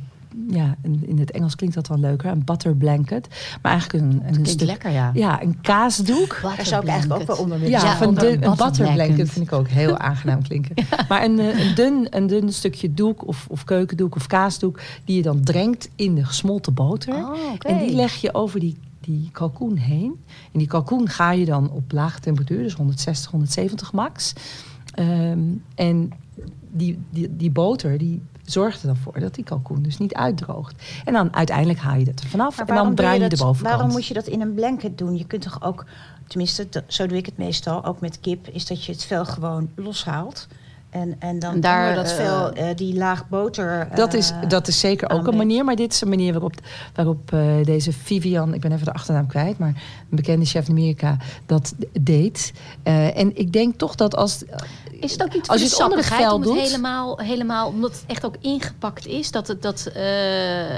Ja, 0.50 0.76
in, 0.82 1.20
het 1.20 1.32
Engels 1.32 1.56
klinkt 1.56 1.76
dat 1.76 1.88
wel 1.88 2.00
leuker. 2.00 2.32
Een 2.32 2.44
butter 2.46 2.76
blanket. 2.76 3.28
Maar 3.62 3.72
eigenlijk 3.72 4.04
een, 4.04 4.22
een 4.26 4.32
Klinkt 4.32 4.50
stuk. 4.50 4.68
lekker, 4.68 4.92
ja. 4.92 5.12
Ja, 5.14 5.42
een 5.42 5.62
kaasdoek. 5.62 6.40
Daar 6.42 6.66
zou 6.66 6.84
ik 6.84 6.90
eigenlijk 6.90 7.22
ook 7.22 7.28
wel 7.28 7.38
onder 7.38 7.60
willen 7.60 7.80
Ja, 7.80 7.86
Ja, 7.86 7.98
van 7.98 8.08
een 8.08 8.14
butter 8.14 8.56
butter 8.56 8.94
blanket 8.94 9.30
vind 9.30 9.46
ik 9.46 9.54
ook 9.54 9.68
heel 9.68 9.98
aangenaam 9.98 10.44
klinken. 10.44 10.76
Maar 11.10 11.24
een, 11.24 11.40
eh, 11.40 11.68
een, 11.68 11.76
dun, 11.76 12.08
een 12.10 12.28
dun 12.28 12.54
stukje 12.54 12.94
doek 12.94 13.28
of, 13.28 13.46
of 13.50 13.64
keukendoek 13.64 14.16
of 14.16 14.28
kaasdoek... 14.28 14.80
die 15.06 15.16
je 15.16 15.22
dan 15.22 15.44
drenkt 15.44 15.90
in 15.96 16.16
de 16.16 16.26
gesmolten 16.26 16.74
boter. 16.74 17.16
Oh. 17.16 17.38
En 17.60 17.78
die 17.78 17.96
leg 17.96 18.16
je 18.16 18.34
over 18.34 18.60
die 18.60 18.78
die 19.00 19.30
kalkoen 19.32 19.76
heen. 19.76 20.24
En 20.52 20.60
die 20.60 20.68
kalkoen 20.68 21.10
ga 21.10 21.32
je 21.32 21.46
dan 21.46 21.72
op 21.72 21.92
lage 21.92 22.20
temperatuur, 22.20 22.64
dus 22.64 22.74
160, 22.74 23.32
170 23.32 23.94
max. 23.94 24.34
Ehm, 24.94 25.40
en 25.76 26.12
die, 26.72 27.00
die, 27.10 27.36
die 27.36 27.52
boter 27.52 27.98
die 27.98 28.22
zorgt 28.44 28.82
er 28.82 28.88
dan 28.88 28.98
voor 28.98 29.20
dat 29.20 29.36
die 29.36 29.44
kalkoen 29.44 29.82
dus 29.82 29.98
niet 29.98 30.14
uitdroogt. 30.14 30.84
En 31.06 31.14
dan 31.14 31.36
uiteindelijk 31.36 31.80
haal 31.80 31.98
je 31.98 32.06
dat 32.06 32.20
er 32.20 32.28
vanaf 32.28 32.60
en 32.60 32.76
dan 32.76 32.96
draai 32.96 33.22
je, 33.22 33.30
de 33.30 33.38
bovenkant. 33.38 33.76
Waarom 33.76 33.92
moet 33.92 34.06
je 34.06 34.14
dat 34.14 34.28
in 34.28 34.42
een 34.42 34.54
blanket 34.54 34.98
doen? 34.98 35.18
Je 35.18 35.26
kunt 35.26 35.42
toch 35.42 35.62
ook, 35.64 35.86
tenminste, 36.28 36.68
zo 36.88 37.08
doe 37.08 37.18
ik 37.18 37.26
het 37.26 37.38
meestal, 37.38 37.86
ook 37.86 38.00
met 38.00 38.20
kip, 38.20 38.48
is 38.48 38.66
dat 38.66 38.86
je 38.86 38.92
het 38.92 39.04
vel 39.04 39.26
gewoon 39.26 39.70
loshaalt. 39.76 40.48
En, 40.90 41.16
en 41.20 41.40
dan 41.40 41.54
En 41.54 41.60
daar, 41.60 41.96
dat 41.96 42.10
eh, 42.10 42.16
vel 42.16 42.54
eh, 42.54 42.76
die 42.76 42.96
laag 42.96 43.28
boter. 43.28 43.88
Dat 43.96 44.14
is, 44.14 44.32
eh, 44.32 44.50
dat 44.50 44.68
is 44.68 44.80
zeker 44.80 45.10
ook 45.10 45.28
een 45.28 45.38
manier, 45.38 45.64
maar 45.64 45.76
dit 45.76 45.94
is 45.94 46.02
een 46.02 46.10
manier 46.10 46.32
waarop, 46.32 46.54
waarop 46.94 47.34
eh, 47.34 47.64
deze 47.64 47.92
Vivian, 47.94 48.54
ik 48.54 48.62
ben 48.62 48.72
even 48.72 48.86
de 48.86 48.94
achternaam 48.94 49.28
kwijt, 49.28 49.58
maar 49.58 49.68
een 49.70 49.76
bekende 50.10 50.46
chef 50.46 50.66
in 50.66 50.72
Amerika, 50.72 51.18
dat 51.46 51.76
deed. 52.00 52.54
Eh, 52.84 53.18
en 53.18 53.38
ik 53.38 53.52
denk 53.52 53.76
toch 53.76 53.96
dat 53.96 54.16
als. 54.16 54.44
Is 55.02 55.12
het 55.12 55.24
ook 55.24 55.34
niet 55.34 55.48
Als 55.48 55.62
je 55.62 55.68
het 55.68 55.82
onder 55.84 55.98
het 55.98 56.08
vel 56.08 56.34
om 56.34 56.42
het 56.42 56.50
doet? 56.50 56.60
helemaal, 56.62 57.18
helemaal, 57.20 57.68
omdat 57.68 57.92
het 57.92 58.04
echt 58.08 58.26
ook 58.26 58.36
ingepakt 58.40 59.08
is? 59.08 59.32
Dat 59.32 59.48
het, 59.48 59.62
dat, 59.62 59.86
eh, 59.94 60.04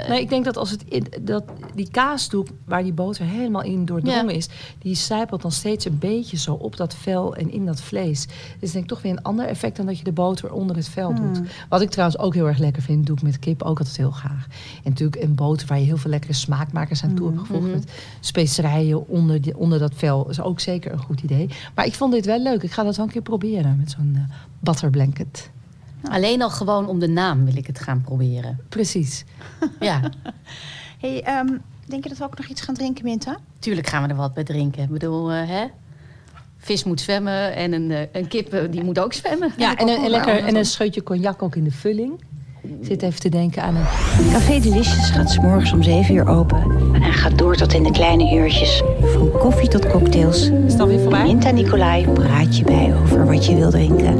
Nee, 0.08 0.20
ik 0.20 0.28
denk 0.28 0.44
dat 0.44 0.56
als 0.56 0.70
het 0.70 0.84
in, 0.88 1.06
dat 1.20 1.44
die 1.74 1.90
kaasdoek 1.90 2.46
waar 2.64 2.82
die 2.82 2.92
boter 2.92 3.24
helemaal 3.24 3.62
in 3.62 3.84
doordrongen 3.84 4.28
Ja. 4.28 4.30
is, 4.36 4.48
die 4.78 4.94
sijpelt 4.94 5.42
dan 5.42 5.52
steeds 5.52 5.84
een 5.84 5.98
beetje 5.98 6.36
zo 6.36 6.52
op 6.52 6.76
dat 6.76 6.94
vel 6.94 7.34
en 7.36 7.50
in 7.52 7.66
dat 7.66 7.80
vlees. 7.80 8.26
Dus 8.60 8.70
denk 8.72 8.84
ik 8.84 8.90
toch 8.90 9.02
weer 9.02 9.12
een 9.12 9.22
ander 9.22 9.46
effect 9.46 9.76
dan 9.76 9.86
dat 9.86 9.98
je 9.98 10.04
de 10.04 10.12
boter 10.12 10.52
onder 10.52 10.76
het 10.76 10.88
vel 10.88 11.14
doet. 11.14 11.40
Wat 11.68 11.80
ik 11.80 11.90
trouwens 11.90 12.18
ook 12.18 12.34
heel 12.34 12.46
erg 12.46 12.58
lekker 12.58 12.82
vind, 12.82 13.06
doe 13.06 13.16
ik 13.16 13.22
met 13.22 13.38
kip 13.38 13.62
ook 13.62 13.78
altijd 13.78 13.96
heel 13.96 14.10
graag. 14.10 14.46
En 14.84 14.90
natuurlijk 14.90 15.22
een 15.22 15.34
boter 15.34 15.66
waar 15.66 15.78
je 15.78 15.84
heel 15.84 15.96
veel 15.96 16.10
lekkere 16.10 16.32
smaakmakers 16.32 17.02
aan 17.02 17.14
toe 17.14 17.26
hebt 17.26 17.38
gevoegd. 17.40 17.62
Mhm. 17.62 17.70
Met 17.72 17.90
specerijen 18.20 19.08
onder, 19.08 19.40
die, 19.40 19.56
onder 19.56 19.78
dat 19.78 19.92
vel 19.94 20.30
is 20.30 20.40
ook 20.40 20.60
zeker 20.60 20.92
een 20.92 20.98
goed 20.98 21.20
idee. 21.22 21.48
Maar 21.74 21.86
ik 21.86 21.94
vond 21.94 22.12
dit 22.12 22.26
wel 22.26 22.38
leuk. 22.42 22.62
Ik 22.62 22.70
ga 22.72 22.82
dat 22.82 22.96
wel 22.96 23.06
een 23.06 23.12
keer 23.12 23.22
proberen 23.22 23.76
met 23.78 23.90
zo'n 23.90 24.11
eh 24.16 24.34
butter 24.60 24.90
blanket. 24.90 25.50
alleen 26.02 26.42
al 26.42 26.50
gewoon 26.50 26.86
om 26.86 26.98
de 26.98 27.08
naam 27.08 27.44
wil 27.44 27.56
ik 27.56 27.66
het 27.66 27.78
gaan 27.78 28.00
proberen. 28.00 28.58
Precies. 28.68 29.24
Ja, 29.80 30.00
Hey, 30.98 31.22
ehm, 31.22 31.46
denk 31.86 32.02
je 32.02 32.08
dat 32.08 32.18
we 32.18 32.24
ook 32.24 32.38
nog 32.38 32.46
iets 32.46 32.60
gaan 32.60 32.74
drinken, 32.74 33.04
Minta? 33.04 33.36
tuurlijk 33.58 33.86
gaan 33.86 34.02
we 34.02 34.08
er 34.08 34.14
wat 34.16 34.34
bij 34.34 34.44
drinken. 34.44 34.82
Ik 34.82 34.88
bedoel, 34.90 35.30
eh, 35.32 35.48
hè? 35.48 35.64
Vis 36.58 36.84
moet 36.84 37.00
zwemmen 37.00 37.54
en 37.54 37.72
een, 37.72 37.90
eh, 37.90 38.00
een 38.12 38.28
kip 38.28 38.52
eh, 38.52 38.70
die 38.70 38.84
moet 38.84 38.98
ook 38.98 39.12
zwemmen. 39.12 39.52
Ja, 39.56 39.76
en, 39.76 39.88
een, 39.88 40.04
en, 40.04 40.10
lekker, 40.10 40.38
en 40.38 40.48
een 40.48 40.56
een 40.56 40.64
scheutje 40.64 41.02
cognac 41.02 41.42
ook 41.42 41.56
in 41.56 41.64
de 41.64 41.70
vulling. 41.70 42.24
Ik 42.62 42.86
zit 42.88 43.02
even 43.02 43.20
te 43.20 43.28
denken 43.28 43.62
aan 43.62 43.76
een 43.76 43.84
Café 44.32 44.60
Delicious 44.60 45.10
gaat 45.10 45.30
's 45.30 45.38
morgens 45.38 45.72
om 45.72 45.82
7 45.82 46.14
uur 46.14 46.26
open 46.28 46.62
en 46.94 47.12
gaat 47.12 47.38
door 47.38 47.56
tot 47.56 47.72
in 47.72 47.82
de 47.82 47.90
kleine 47.90 48.34
uurtjes. 48.34 48.82
Van 49.00 49.30
koffie 49.30 49.68
tot 49.68 49.86
cocktails. 49.88 50.50
Is 50.50 50.72
het 50.72 50.80
alweer 50.80 51.00
voorbij? 51.00 51.22
Minta 51.24 51.50
Nicolai 51.50 52.08
praat 52.08 52.56
je 52.56 52.64
bij 52.64 52.94
over 53.02 53.26
wat 53.26 53.46
je 53.46 53.54
wil 53.54 53.70
drinken. 53.70 54.14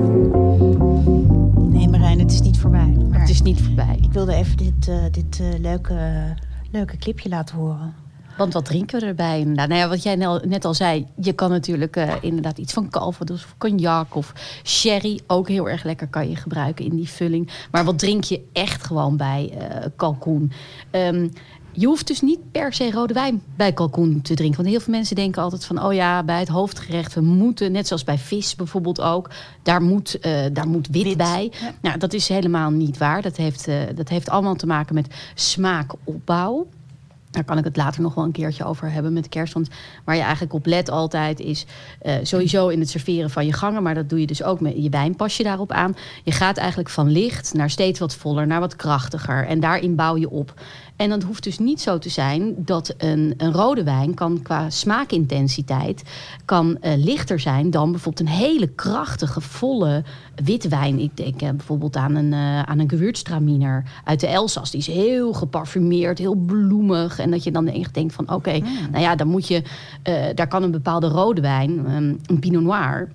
Nee, 1.73 1.89
Marijn, 1.89 2.19
het 2.19 2.33
is 2.33 2.41
niet 2.41 2.59
voorbij. 2.59 2.95
Maar 3.11 3.21
Het 3.21 3.29
is 3.29 3.43
niet 3.43 3.61
voorbij. 3.61 3.99
ik 4.03 4.13
wilde 4.13 4.35
even 4.35 4.57
dit, 4.57 4.89
eh, 4.89 4.95
dit 5.11 5.41
eh, 5.41 5.61
leuke, 5.61 5.97
leuke 6.71 6.97
clipje 6.97 7.29
laten 7.29 7.57
horen. 7.57 7.95
Want 8.37 8.53
wat 8.53 8.65
drinken 8.65 9.01
we 9.01 9.07
erbij 9.07 9.39
inderdaad? 9.39 9.69
Nou 9.69 9.81
ja, 9.81 9.89
wat 9.89 10.03
jij 10.03 10.17
net 10.45 10.65
al 10.65 10.75
zei, 10.75 11.07
je 11.21 11.33
kan 11.33 11.51
natuurlijk 11.51 11.97
eh, 11.97 12.13
inderdaad 12.21 12.59
iets 12.59 12.73
van 12.73 12.91
Calvados 12.91 13.45
of 13.45 13.55
cognac 13.59 14.15
of 14.15 14.33
sherry. 14.65 15.21
Ook 15.27 15.49
heel 15.49 15.69
erg 15.69 15.85
lekker 15.85 16.09
kan 16.09 16.29
je 16.29 16.37
gebruiken 16.37 16.85
in 16.85 16.97
die 16.97 17.09
vulling. 17.09 17.51
Maar 17.71 17.85
wat 17.85 17.99
drink 17.99 18.25
je 18.25 18.43
echt 18.53 18.85
gewoon 18.85 19.17
bij 19.17 19.55
eh, 19.59 19.87
kalkoen? 19.97 20.53
Ehm, 20.91 21.29
je 21.73 21.87
hoeft 21.87 22.07
dus 22.07 22.21
niet 22.21 22.53
per 22.53 22.73
se 22.73 22.91
rode 22.91 23.15
wijn 23.15 23.43
bij 23.57 23.73
kalkoen 23.73 24.23
te 24.23 24.35
drinken. 24.35 24.57
Want 24.57 24.69
heel 24.69 24.81
veel 24.81 24.95
mensen 24.95 25.17
denken 25.17 25.43
altijd 25.43 25.65
van... 25.65 25.85
oh 25.85 25.93
ja, 25.93 26.23
bij 26.23 26.39
het 26.39 26.49
hoofdgerecht, 26.49 27.15
we 27.15 27.21
moeten... 27.21 27.73
net 27.73 27.87
zoals 27.87 28.05
bij 28.05 28.19
vis 28.19 28.57
bijvoorbeeld 28.57 29.01
ook... 29.01 29.31
daar 29.63 29.83
moet, 29.83 30.19
eh, 30.19 30.41
daar 30.53 30.69
moet 30.69 30.89
wit, 30.89 31.03
Wit, 31.03 31.17
bij. 31.17 31.53
ja. 31.61 31.73
Nou, 31.83 31.99
dat 31.99 32.13
is 32.13 32.29
helemaal 32.29 32.71
niet 32.71 32.99
waar. 32.99 33.23
Dat 33.23 33.37
heeft, 33.37 33.69
dat 33.95 34.09
heeft 34.09 34.29
allemaal 34.29 34.55
te 34.55 34.67
maken 34.67 34.95
met 34.95 35.15
smaakopbouw. 35.35 36.67
Daar 37.33 37.45
kan 37.45 37.59
ik 37.59 37.65
het 37.65 37.77
later 37.77 38.03
nog 38.03 38.15
wel 38.15 38.25
een 38.25 38.33
keertje 38.33 38.65
over 38.65 38.91
hebben 38.91 39.13
met 39.13 39.29
kerst. 39.29 39.53
Want 39.53 39.69
waar 40.05 40.15
je 40.17 40.23
eigenlijk 40.23 40.53
op 40.53 40.67
let 40.67 40.91
altijd 40.91 41.41
is 41.41 41.67
eh, 42.01 42.15
sowieso 42.23 42.69
in 42.69 42.81
het 42.81 42.91
serveren 42.91 43.31
van 43.31 43.47
je 43.47 43.53
gangen. 43.53 43.83
Maar 43.83 43.95
dat 43.95 44.09
doe 44.09 44.21
je 44.21 44.27
dus 44.27 44.43
ook 44.43 44.61
met 44.61 44.83
je 44.83 44.89
wijn. 44.91 45.17
Pas 45.17 45.37
je 45.37 45.43
daarop 45.43 45.73
aan. 45.73 45.97
Je 46.25 46.33
gaat 46.33 46.57
eigenlijk 46.57 46.89
van 46.89 47.11
licht 47.11 47.55
naar 47.55 47.71
steeds 47.71 47.99
wat 47.99 48.15
voller, 48.15 48.47
naar 48.47 48.61
wat 48.61 48.77
krachtiger. 48.77 49.47
En 49.47 49.61
daarin 49.61 49.95
bouw 49.95 50.17
je 50.17 50.31
op. 50.31 50.55
En 51.03 51.11
dat 51.11 51.23
hoeft 51.23 51.43
dus 51.43 51.59
niet 51.59 51.81
zo 51.81 51.99
te 51.99 52.09
zijn 52.09 52.55
dat 52.57 52.95
een, 52.99 53.35
een 53.37 53.53
rode 53.53 53.85
wijn 53.85 54.15
kan 54.15 54.43
qua 54.43 54.71
smaakintensiteit 54.71 56.03
kan 56.45 56.79
eh, 56.81 56.93
lichter 56.97 57.41
zijn 57.41 57.71
dan 57.71 57.91
bijvoorbeeld 57.91 58.29
een 58.29 58.35
hele 58.35 58.67
krachtige, 58.67 59.41
volle 59.41 60.05
witte 60.45 60.69
wijn. 60.69 60.99
Ik 60.99 61.17
denk 61.17 61.43
eh, 61.43 61.51
bijvoorbeeld 61.51 61.97
aan 61.97 62.15
een, 62.15 62.33
eh 62.33 62.63
aan 62.63 62.79
een 62.79 62.91
Gewürztraminer 62.91 63.85
uit 64.05 64.21
de 64.21 64.27
Elzas. 64.27 64.71
Die 64.71 64.81
is 64.81 64.87
heel 64.87 65.33
geparfumeerd, 65.33 66.19
heel 66.19 66.35
bloemig. 66.35 67.19
En 67.19 67.31
dat 67.31 67.45
je 67.45 67.51
dan 67.51 67.67
echt 67.67 67.95
denkt 67.95 68.15
van 68.15 68.33
oké, 68.33 68.59
nou 68.91 69.03
ja, 69.03 69.17
dan 69.17 69.29
moet 69.29 69.49
je, 69.49 69.63
daar 70.35 70.49
kan 70.49 70.63
een 70.63 70.71
bepaalde 70.71 71.09
rode 71.09 71.41
wijn, 71.41 71.87
ehm, 71.87 72.15
een 72.27 72.39
Pinot 72.41 72.63
Noir, 72.63 73.09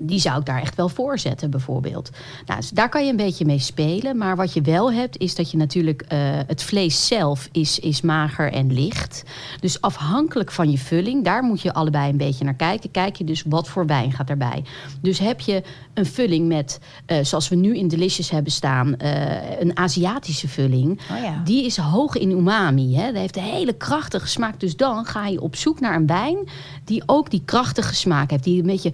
die 0.00 0.18
zou 0.18 0.38
ik 0.38 0.46
daar 0.46 0.60
echt 0.60 0.74
wel 0.74 0.88
voor 0.88 1.18
zetten, 1.18 1.50
bijvoorbeeld. 1.50 2.10
Nou, 2.46 2.60
dus 2.60 2.70
daar 2.70 2.88
kan 2.88 3.04
je 3.04 3.10
een 3.10 3.16
beetje 3.16 3.44
mee 3.44 3.58
spelen. 3.58 4.16
Maar 4.16 4.36
wat 4.36 4.52
je 4.52 4.60
wel 4.60 4.92
hebt, 4.92 5.18
is 5.18 5.34
dat 5.34 5.50
je 5.50 5.56
natuurlijk... 5.56 6.02
eh, 6.08 6.18
het 6.46 6.62
vlees 6.62 7.06
zelf 7.06 7.48
is, 7.52 7.78
is 7.78 8.00
mager 8.00 8.52
en 8.52 8.72
licht. 8.72 9.22
Dus 9.60 9.80
afhankelijk 9.80 10.52
van 10.52 10.70
je 10.70 10.78
vulling, 10.78 11.24
daar 11.24 11.42
moet 11.42 11.60
je 11.60 11.72
allebei 11.72 12.10
een 12.10 12.16
beetje 12.16 12.44
naar 12.44 12.54
kijken. 12.54 12.90
Kijk 12.90 13.16
je 13.16 13.24
dus 13.24 13.44
wat 13.46 13.68
voor 13.68 13.86
wijn 13.86 14.12
gaat 14.12 14.30
erbij. 14.30 14.64
Dus 15.00 15.18
heb 15.18 15.40
je 15.40 15.62
een 15.94 16.06
vulling 16.06 16.48
met, 16.48 16.80
eh, 17.06 17.24
zoals 17.24 17.48
we 17.48 17.56
nu 17.56 17.76
in 17.76 17.88
Delicious 17.88 18.30
hebben 18.30 18.52
staan... 18.52 18.96
eh, 18.96 19.60
een 19.60 19.76
Aziatische 19.76 20.48
vulling... 20.48 21.00
Oh 21.10 21.22
ja. 21.22 21.40
Die 21.44 21.64
is 21.64 21.76
hoog 21.76 22.16
in 22.16 22.30
umami. 22.30 22.96
Hè? 22.96 23.06
Dat 23.06 23.20
heeft 23.20 23.36
een 23.36 23.42
hele 23.42 23.72
krachtige 23.72 24.28
smaak. 24.28 24.60
Dus 24.60 24.76
dan 24.76 25.04
ga 25.04 25.26
je 25.26 25.40
op 25.40 25.56
zoek 25.56 25.80
naar 25.80 25.94
een 25.94 26.06
wijn 26.06 26.48
die 26.84 27.02
ook 27.06 27.30
die 27.30 27.42
krachtige 27.44 27.94
smaak 27.94 28.30
heeft. 28.30 28.44
Die 28.44 28.60
een 28.60 28.66
beetje 28.66 28.92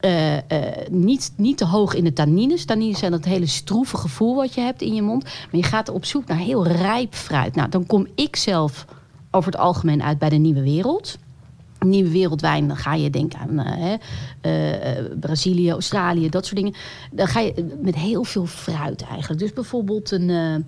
eh, 0.00 0.36
eh, 0.36 0.88
niet, 0.90 1.32
niet 1.36 1.58
te 1.58 1.64
hoog 1.64 1.94
in 1.94 2.04
de 2.04 2.12
tannines. 2.12 2.64
Tannines 2.64 2.98
zijn 2.98 3.10
dat 3.10 3.24
hele 3.24 3.46
stroeve 3.46 3.96
gevoel 3.96 4.34
wat 4.34 4.54
je 4.54 4.60
hebt 4.60 4.82
in 4.82 4.94
je 4.94 5.02
mond. 5.02 5.22
Maar 5.24 5.60
je 5.60 5.62
gaat 5.62 5.88
op 5.88 6.04
zoek 6.04 6.26
naar 6.26 6.38
heel 6.38 6.66
rijp 6.66 7.14
fruit. 7.14 7.54
Nou, 7.54 7.68
dan 7.68 7.86
kom 7.86 8.06
ik 8.14 8.36
zelf 8.36 8.84
over 9.30 9.52
het 9.52 9.60
algemeen 9.60 10.02
uit 10.02 10.18
bij 10.18 10.28
de 10.28 10.36
Nieuwe 10.36 10.62
Wereld. 10.62 11.18
Nieuwe 11.78 12.10
wereldwijn, 12.10 12.68
dan 12.68 12.76
ga 12.76 12.94
je 12.94 13.10
denken 13.10 13.38
aan 13.38 13.58
eh, 14.40 15.04
Brazilië, 15.20 15.70
Australië, 15.70 16.28
dat 16.28 16.46
soort 16.46 16.56
dingen. 16.56 16.74
Dan 17.10 17.26
ga 17.26 17.40
je 17.40 17.76
met 17.80 17.94
heel 17.94 18.24
veel 18.24 18.46
fruit 18.46 19.02
eigenlijk. 19.02 19.40
Dus 19.40 19.52
bijvoorbeeld 19.52 20.10
een, 20.10 20.64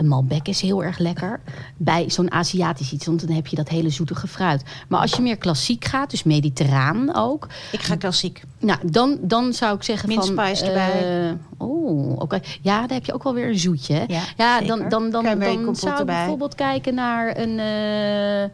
een 0.00 0.08
Malbec 0.08 0.48
is 0.48 0.60
heel 0.60 0.84
erg 0.84 0.98
lekker. 0.98 1.40
Bij 1.76 2.10
zo'n 2.10 2.30
Aziatisch 2.32 2.92
iets, 2.92 3.06
want 3.06 3.26
dan 3.26 3.36
heb 3.36 3.46
je 3.46 3.56
dat 3.56 3.68
hele 3.68 3.90
zoetige 3.90 4.26
fruit. 4.26 4.62
Maar 4.88 5.00
als 5.00 5.12
je 5.12 5.22
meer 5.22 5.36
klassiek 5.36 5.84
gaat, 5.84 6.10
dus 6.10 6.22
mediterraan 6.22 7.14
ook. 7.14 7.48
Ik 7.72 7.80
ga 7.82 7.96
klassiek. 7.96 8.42
Nou, 8.58 8.78
dan, 8.90 9.18
dan 9.20 9.52
zou 9.52 9.76
ik 9.76 9.82
zeggen 9.82 10.08
Mint 10.08 10.26
van... 10.26 10.38
spice 10.46 10.64
erbij. 10.64 11.28
eh, 11.28 11.34
oh, 11.58 12.18
oké. 12.20 12.40
Ja, 12.60 12.80
daar 12.80 12.96
heb 12.96 13.04
je 13.04 13.12
ook 13.14 13.22
wel 13.22 13.34
weer 13.34 13.48
een 13.48 13.58
zoetje. 13.58 13.94
hè? 13.94 14.04
Ja, 14.36 14.60
dan, 14.60 14.88
dan, 14.88 15.10
dan, 15.10 15.24
dan 15.24 15.38
kompot 15.38 15.78
zou 15.78 15.92
ik 15.92 15.98
erbij. 15.98 16.14
bijvoorbeeld 16.16 16.54
kijken 16.54 16.94
naar 16.94 17.36
een... 17.38 17.58
eh, 17.58 18.50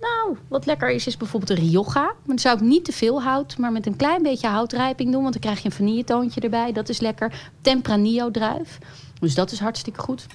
nou, 0.00 0.36
wat 0.48 0.66
lekker 0.66 0.90
is, 0.90 1.06
is 1.06 1.16
bijvoorbeeld 1.16 1.58
een 1.58 1.66
Rioja. 1.66 2.00
Maar 2.02 2.14
dan 2.26 2.38
zou 2.38 2.56
ik 2.56 2.62
niet 2.62 2.84
te 2.84 2.92
veel 2.92 3.22
hout, 3.22 3.58
maar 3.58 3.72
met 3.72 3.86
een 3.86 3.96
klein 3.96 4.22
beetje 4.22 4.48
houtrijping 4.48 5.12
doen. 5.12 5.20
Want 5.20 5.32
dan 5.32 5.42
krijg 5.42 5.58
je 5.58 5.64
een 5.64 5.72
vanilletoontje 5.74 6.40
erbij. 6.40 6.72
Dat 6.72 6.88
is 6.88 7.00
lekker. 7.00 7.50
Tempranillo 7.60 8.30
druif. 8.30 8.78
Dus 9.20 9.34
dat 9.34 9.50
is 9.52 9.58
hartstikke 9.60 10.00
goed. 10.00 10.26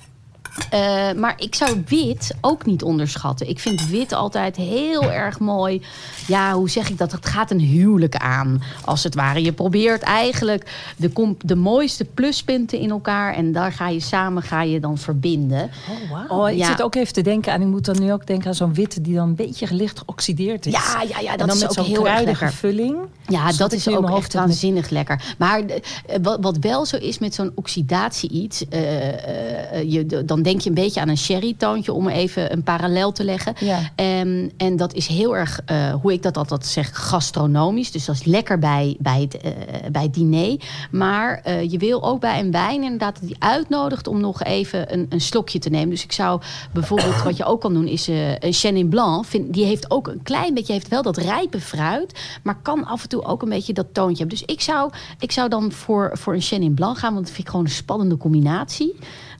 Eh, 0.70 1.12
maar 1.12 1.34
ik 1.38 1.56
zou 1.56 1.84
wit 1.88 2.36
ook 2.41 2.65
niet 2.65 2.84
onderschatten. 2.84 3.50
Ik 3.50 3.60
vind 3.60 3.88
wit 3.88 4.13
altijd 4.13 4.56
heel 4.56 5.12
erg 5.12 5.39
mooi. 5.39 5.82
Ja, 6.28 6.54
hoe 6.54 6.70
zeg 6.70 6.89
ik 6.89 6.98
dat? 6.98 7.12
Het 7.12 7.26
gaat 7.26 7.52
een 7.52 7.60
huwelijk 7.60 8.15
aan, 8.15 8.62
als 8.86 9.04
het 9.04 9.15
ware. 9.15 9.41
Je 9.44 9.52
probeert 9.52 10.02
eigenlijk 10.02 10.94
de, 10.98 11.36
de 11.41 11.56
mooiste 11.56 12.06
pluspunten 12.06 12.80
in 12.80 12.89
elkaar... 12.89 13.34
en 13.34 13.52
daar 13.52 13.72
ga 13.72 13.89
je 13.89 14.00
samen 14.00 14.44
ga 14.44 14.62
je 14.62 14.80
dan 14.80 14.98
verbinden. 14.98 15.70
Oh, 15.89 16.12
wauw. 16.12 16.41
Oh, 16.44 16.50
ik 16.50 16.58
Ja. 16.58 16.65
zit 16.68 16.82
ook 16.82 16.96
even 16.96 17.13
te 17.13 17.22
denken 17.22 17.54
aan, 17.54 17.62
ik 17.62 17.68
moet 17.68 17.86
dan 17.86 18.00
nu 18.00 18.12
ook 18.13 18.28
denken 18.28 18.48
aan 18.48 18.56
zo'n 18.56 18.74
witte 18.74 19.02
die 19.02 19.15
dan 19.15 19.28
een 19.28 19.36
beetje 19.36 19.68
licht 19.74 20.00
geoxideerd 20.00 20.65
is. 20.65 20.74
Ja, 20.74 21.02
ja, 21.10 21.20
ja, 21.20 21.32
en 21.32 21.38
dat 21.38 21.48
dan 21.48 21.56
is 21.56 21.62
met 21.62 21.70
ook 21.70 21.86
zo'n 21.86 21.94
heel 21.96 22.08
erg 22.08 22.24
lekker. 22.24 22.52
vulling. 22.54 22.96
Ja, 23.28 23.52
dat 23.52 23.72
is 23.72 23.88
ook 23.88 24.18
echt 24.18 24.34
waanzinnig 24.34 24.89
lekker. 24.89 25.22
Maar 25.38 25.60
eh, 25.60 25.80
wat, 26.22 26.38
wat 26.41 26.58
wel 26.58 26.86
zo 26.86 26.98
is 26.98 27.20
met 27.20 27.34
zo'n 27.34 27.52
oxidatie 27.56 28.30
iets, 28.30 28.68
eh, 28.68 29.74
eh, 29.80 29.91
je, 29.91 30.24
dan 30.26 30.41
denk 30.45 30.62
je 30.62 30.69
een 30.69 30.75
beetje 30.75 31.01
aan 31.01 31.10
een 31.10 31.17
sherry-toontje 31.17 31.93
om 31.93 32.08
even 32.08 32.51
een 32.51 32.63
parallel 32.63 33.12
te 33.12 33.23
leggen. 33.23 33.53
Ja. 33.60 33.79
Ehm, 33.95 34.49
en 34.58 34.75
dat 34.75 34.93
is 34.93 35.08
heel 35.08 35.36
erg, 35.38 35.62
eh, 35.65 35.93
hoe 35.93 36.13
ik 36.13 36.23
dat 36.23 36.38
altijd 36.38 36.65
zeg, 36.65 36.89
gastronomisch. 36.93 37.91
Dus 37.91 38.05
dat 38.05 38.15
is 38.15 38.23
lekker 38.23 38.60
bij, 38.60 38.95
bij, 38.99 39.21
het, 39.21 39.38
eh, 39.38 39.51
bij 39.91 40.03
het 40.03 40.13
diner. 40.13 40.60
Maar 40.91 41.41
eh, 41.43 41.71
je 41.71 41.77
wil 41.77 42.03
ook 42.03 42.19
bij 42.19 42.39
een 42.39 42.51
wijn 42.51 42.84
inderdaad 42.84 43.19
dat 43.19 43.27
die 43.27 43.36
uitnodigt 43.39 44.08
om 44.08 44.19
nog 44.19 44.43
even 44.43 44.93
een, 44.93 45.05
een 45.10 45.21
slokje 45.21 45.60
te 45.60 45.69
nemen. 45.69 45.89
Dus 45.89 46.03
ik 46.03 46.12
zou 46.12 46.41
bijvoorbeeld, 46.73 47.23
wat 47.23 47.38
je 47.38 47.45
ook 47.45 47.62
kan 47.62 47.73
doen, 47.73 47.88
is 47.88 48.08
een 48.08 48.53
Chenin 48.53 48.89
Blanc. 48.89 49.25
Vind, 49.25 49.53
die 49.53 49.65
heeft 49.65 49.91
ook 49.91 50.08
een 50.08 50.23
klein 50.23 50.53
beetje, 50.53 50.73
heeft 50.73 50.88
wel 50.88 51.01
dat 51.01 51.17
rijpe 51.17 51.60
fruit. 51.60 52.19
Maar 52.43 52.58
kan 52.62 52.86
af 52.86 53.03
en 53.03 53.10
toe 53.10 53.23
ook 53.23 53.41
een 53.41 53.49
beetje 53.49 53.73
dat 53.73 53.93
toontje 53.93 54.17
hebben. 54.17 54.38
Dus 54.38 54.47
ik 54.55 54.62
zou, 54.62 54.91
ik 55.19 55.31
zou 55.31 55.49
dan 55.49 55.71
voor, 55.71 56.10
voor 56.13 56.34
een 56.34 56.41
Chenin 56.41 56.73
Blanc 56.73 56.97
gaan. 56.97 57.13
Want 57.13 57.25
dat 57.25 57.36
vind 57.36 57.45
ik 57.45 57.51
gewoon 57.51 57.65
een 57.65 57.71
spannende 57.71 58.17
combinatie. 58.17 58.95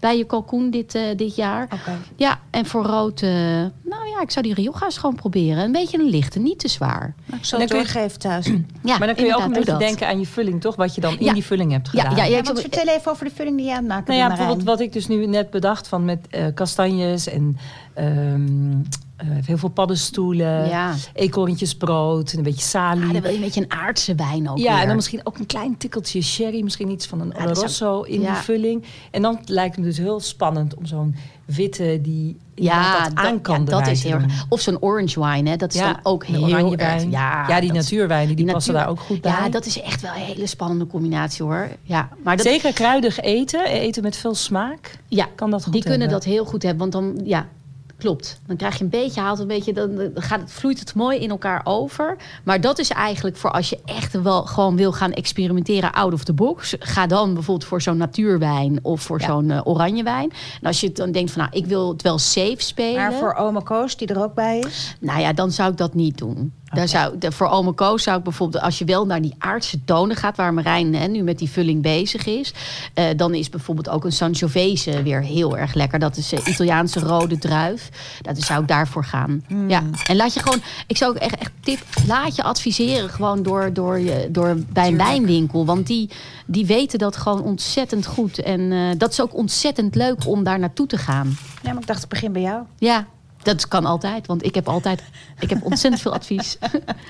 Bij 0.06 0.18
je 0.18 0.24
kalkoen 0.26 0.70
dit, 0.70 0.96
eh, 0.96 1.02
dit 1.16 1.36
jaar. 1.36 1.64
Oké. 1.64 1.98
Ja, 2.16 2.40
en 2.50 2.66
voor 2.66 2.84
rood, 2.86 3.22
nou 3.22 4.08
ja, 4.16 4.22
ik 4.22 4.32
zou 4.32 4.46
die 4.46 4.54
Rioja's 4.54 4.98
gewoon 4.98 5.16
proberen. 5.16 5.64
Een 5.64 5.72
beetje 5.72 5.98
een 6.00 6.10
lichte, 6.10 6.40
niet 6.40 6.60
te 6.60 6.68
zwaar. 6.68 7.16
Nou, 7.26 7.42
het 7.42 7.50
dan 7.50 7.68
kun 7.68 8.02
je- 8.02 8.18
thuis. 8.18 8.46
Ja, 8.84 8.98
maar 8.98 9.08
dan 9.08 9.16
kun 9.16 9.26
je 9.26 9.36
ook 9.36 9.42
een 9.44 9.52
beetje 9.52 9.78
denken 9.78 10.08
aan 10.08 10.20
je 10.20 10.26
vulling, 10.26 10.62
toch? 10.62 10.76
Wat 10.76 10.96
je 10.96 11.02
dan 11.02 11.18
in 11.20 11.26
Ja. 11.26 11.34
die 11.34 11.44
vulling 11.46 11.72
hebt 11.72 11.90
Ja, 11.92 12.02
gedaan. 12.02 12.16
ja, 12.18 12.24
ja, 12.24 12.38
Ja, 12.38 12.44
zou- 12.44 12.60
vertel 12.60 12.88
even 12.88 13.12
over 13.12 13.26
de 13.26 13.32
vulling 13.36 13.58
die 13.58 13.66
je 13.66 13.72
aan 13.72 13.78
het 13.78 13.88
maken 13.88 14.06
Nou 14.14 14.20
ja, 14.20 14.28
bijvoorbeeld 14.28 14.64
wat 14.64 14.80
ik 14.80 14.94
dus 14.94 15.08
nu 15.08 15.26
net 15.26 15.50
bedacht 15.50 15.88
van 15.88 16.06
met 16.06 16.28
eh, 16.30 16.46
kastanjes 16.54 17.28
en 17.28 17.58
ehm, 17.94 18.08
eh, 18.72 18.76
heel 19.46 19.58
veel 19.58 19.70
paddenstoelen, 19.70 20.68
Ja. 20.68 20.94
eekhoorntjesbrood 21.14 22.32
en 22.32 22.38
een 22.38 22.44
beetje 22.44 22.66
salie. 22.66 23.04
Ah, 23.06 23.12
dan 23.14 23.22
wil 23.22 23.30
je 23.32 23.38
een 23.38 23.44
beetje 23.44 23.62
een 23.62 23.72
aardse 23.72 24.16
wijn 24.16 24.50
ook 24.50 24.58
ja, 24.58 24.72
weer. 24.72 24.82
en 24.82 24.88
dan 24.88 24.96
misschien 24.96 25.22
ook 25.24 25.38
een 25.38 25.46
klein 25.46 25.78
tikkeltje 25.78 26.22
sherry, 26.22 26.64
misschien 26.64 26.90
iets 26.90 27.06
van 27.08 27.22
een 27.22 27.34
zou- 27.36 27.50
Oloroso 27.50 28.02
in 28.02 28.22
ja. 28.22 28.34
die 28.34 28.42
vulling. 28.44 28.84
En 29.12 29.22
dan 29.22 29.40
lijkt 29.46 29.76
het 29.76 29.84
me 29.84 29.90
dus 29.92 29.98
heel 30.00 30.20
spannend 30.20 30.76
om 30.76 30.86
zo'n 30.86 31.16
witte 31.46 32.00
die 32.02 32.38
dat 32.56 33.12
aan 33.14 33.42
kan 33.42 33.60
ja, 33.60 33.66
dat 33.80 33.88
is 33.88 34.04
heel. 34.04 34.20
Of 34.50 34.60
zo'n 34.60 34.82
orange 34.82 35.26
wine, 35.26 35.50
hè? 35.50 35.56
dat 35.56 35.74
is 35.74 35.80
Ja, 35.80 35.92
dan 35.94 36.00
ook 36.04 36.26
de 36.26 36.32
heel 36.32 36.44
oranje 36.44 36.78
erg. 36.78 36.96
wijn. 36.96 37.10
Ja, 37.12 37.46
Ja, 37.48 37.60
die 37.60 37.72
natuurwijnen, 37.74 38.36
die, 38.36 38.46
die 38.46 38.54
passen 38.54 38.74
natuur- 38.74 38.88
daar 38.88 38.98
ook 39.00 39.06
goed 39.06 39.22
bij. 39.22 39.32
Ja, 39.32 39.50
dat 39.50 39.66
is 39.66 39.82
echt 39.82 40.02
wel 40.02 40.12
een 40.12 40.22
hele 40.22 40.48
spannende 40.48 40.88
combinatie 40.88 41.44
hoor. 41.46 41.70
Ja, 41.84 42.10
maar 42.24 42.38
dat, 42.38 42.46
Zeker 42.46 42.74
kruidig 42.74 43.20
eten, 43.20 43.66
eten 43.66 44.04
met 44.04 44.18
veel 44.18 44.36
smaak, 44.36 45.00
ja, 45.08 45.28
kan 45.36 45.50
dat 45.52 45.64
goed 45.64 45.74
die 45.74 45.84
kunnen 45.84 46.10
dat 46.10 46.24
heel 46.24 46.46
goed 46.46 46.64
hebben, 46.64 46.90
want 46.90 46.92
dan 46.92 47.26
ja. 47.26 47.48
Klopt. 48.06 48.40
Dan 48.48 48.56
krijg 48.56 48.78
je 48.78 48.84
een 48.84 48.90
beetje, 48.90 49.22
haalt 49.22 49.40
een 49.40 49.48
beetje, 49.48 49.74
dan 49.74 50.12
gaat 50.14 50.40
het, 50.40 50.52
vloeit 50.52 50.80
het 50.80 50.94
mooi 50.96 51.20
in 51.20 51.30
elkaar 51.30 51.62
over. 51.64 52.18
Maar 52.44 52.62
dat 52.62 52.80
is 52.80 52.90
eigenlijk 52.90 53.38
voor 53.38 53.52
als 53.52 53.70
je 53.70 53.80
echt 53.86 54.22
wel 54.22 54.44
gewoon 54.46 54.76
wil 54.76 54.92
gaan 54.92 55.12
experimenteren 55.12 55.92
out 55.92 56.14
of 56.14 56.24
the 56.24 56.34
box. 56.34 56.76
Ga 56.80 57.08
dan 57.08 57.34
bijvoorbeeld 57.34 57.68
voor 57.70 57.82
zo'n 57.82 57.98
natuurwijn 57.98 58.80
of 58.82 59.02
voor 59.02 59.20
Ja. 59.22 59.26
zo'n 59.28 59.52
eh, 59.52 59.62
oranjewijn. 59.64 60.32
En 60.62 60.68
als 60.68 60.80
je 60.80 60.92
dan 60.92 61.12
denkt 61.12 61.32
van, 61.32 61.42
nou, 61.42 61.58
ik 61.58 61.66
wil 61.66 61.90
het 61.90 62.02
wel 62.02 62.18
safe 62.20 62.56
spelen. 62.58 62.96
Maar 63.02 63.14
voor 63.14 63.34
oma 63.34 63.60
Koos, 63.60 63.98
die 63.98 64.08
er 64.08 64.24
ook 64.24 64.34
bij 64.34 64.60
is. 64.60 64.96
Nou 65.00 65.20
ja, 65.20 65.34
dan 65.34 65.52
zou 65.52 65.72
ik 65.72 65.78
dat 65.78 65.94
niet 65.94 66.18
doen. 66.18 66.54
Daar 66.74 66.88
zou, 66.88 67.18
de- 67.18 67.32
voor 67.32 67.74
Koos 67.74 68.04
zou 68.04 68.18
ik 68.18 68.24
bijvoorbeeld, 68.24 68.64
als 68.64 68.78
je 68.80 68.86
wel 68.86 69.06
naar 69.06 69.22
die 69.22 69.36
aardse 69.38 69.84
tonen 69.86 70.16
gaat, 70.16 70.38
waar 70.38 70.54
Marijn 70.54 70.96
hè, 70.96 71.08
nu 71.08 71.24
met 71.24 71.38
die 71.40 71.50
vulling 71.50 71.82
bezig 71.82 72.26
is, 72.26 72.54
eh, 72.94 73.06
dan 73.16 73.34
is 73.34 73.50
bijvoorbeeld 73.50 73.90
ook 73.90 74.04
een 74.06 74.12
Sangiovese 74.12 75.04
weer 75.04 75.22
heel 75.22 75.58
erg 75.58 75.74
lekker. 75.74 76.00
Dat 76.00 76.18
is 76.18 76.34
eh, 76.34 76.48
Italiaanse 76.48 77.00
rode 77.00 77.38
druif. 77.38 77.90
Dat 78.22 78.42
zou 78.42 78.62
ik 78.62 78.68
daarvoor 78.68 79.04
gaan. 79.06 79.44
Ja. 79.68 79.84
En 80.08 80.16
laat 80.16 80.34
je 80.34 80.40
gewoon, 80.40 80.62
ik 80.88 80.98
zou 80.98 81.12
ook 81.12 81.18
echt, 81.22 81.36
echt 81.38 81.52
tip, 81.60 81.80
laat 82.08 82.36
je 82.36 82.44
adviseren 82.44 83.10
gewoon 83.10 83.44
door, 83.44 83.74
door, 83.74 84.00
je, 84.00 84.28
door 84.32 84.58
bij 84.74 84.88
een 84.88 84.98
wijnwinkel. 84.98 85.66
Want 85.66 85.88
die, 85.88 86.10
die 86.46 86.66
weten 86.66 87.00
dat 87.00 87.18
gewoon 87.18 87.42
ontzettend 87.44 88.06
goed. 88.06 88.40
En 88.40 88.72
eh, 88.72 88.80
dat 88.98 89.12
is 89.12 89.22
ook 89.22 89.34
ontzettend 89.36 89.96
leuk 89.96 90.28
om 90.28 90.44
daar 90.44 90.60
naartoe 90.60 90.88
te 90.88 90.98
gaan. 90.98 91.38
Ja, 91.64 91.72
maar 91.74 91.82
ik 91.82 91.88
dacht, 91.88 92.00
het 92.00 92.10
begin 92.10 92.32
bij 92.32 92.42
jou. 92.42 92.64
Ja, 92.78 93.06
dat 93.46 93.68
kan 93.68 93.86
altijd. 93.86 94.28
Want 94.28 94.46
ik 94.46 94.56
heb 94.56 94.68
altijd 94.68 95.04
ik 95.40 95.50
heb 95.50 95.64
ontzettend 95.64 96.02
veel 96.02 96.14
advies. 96.14 96.58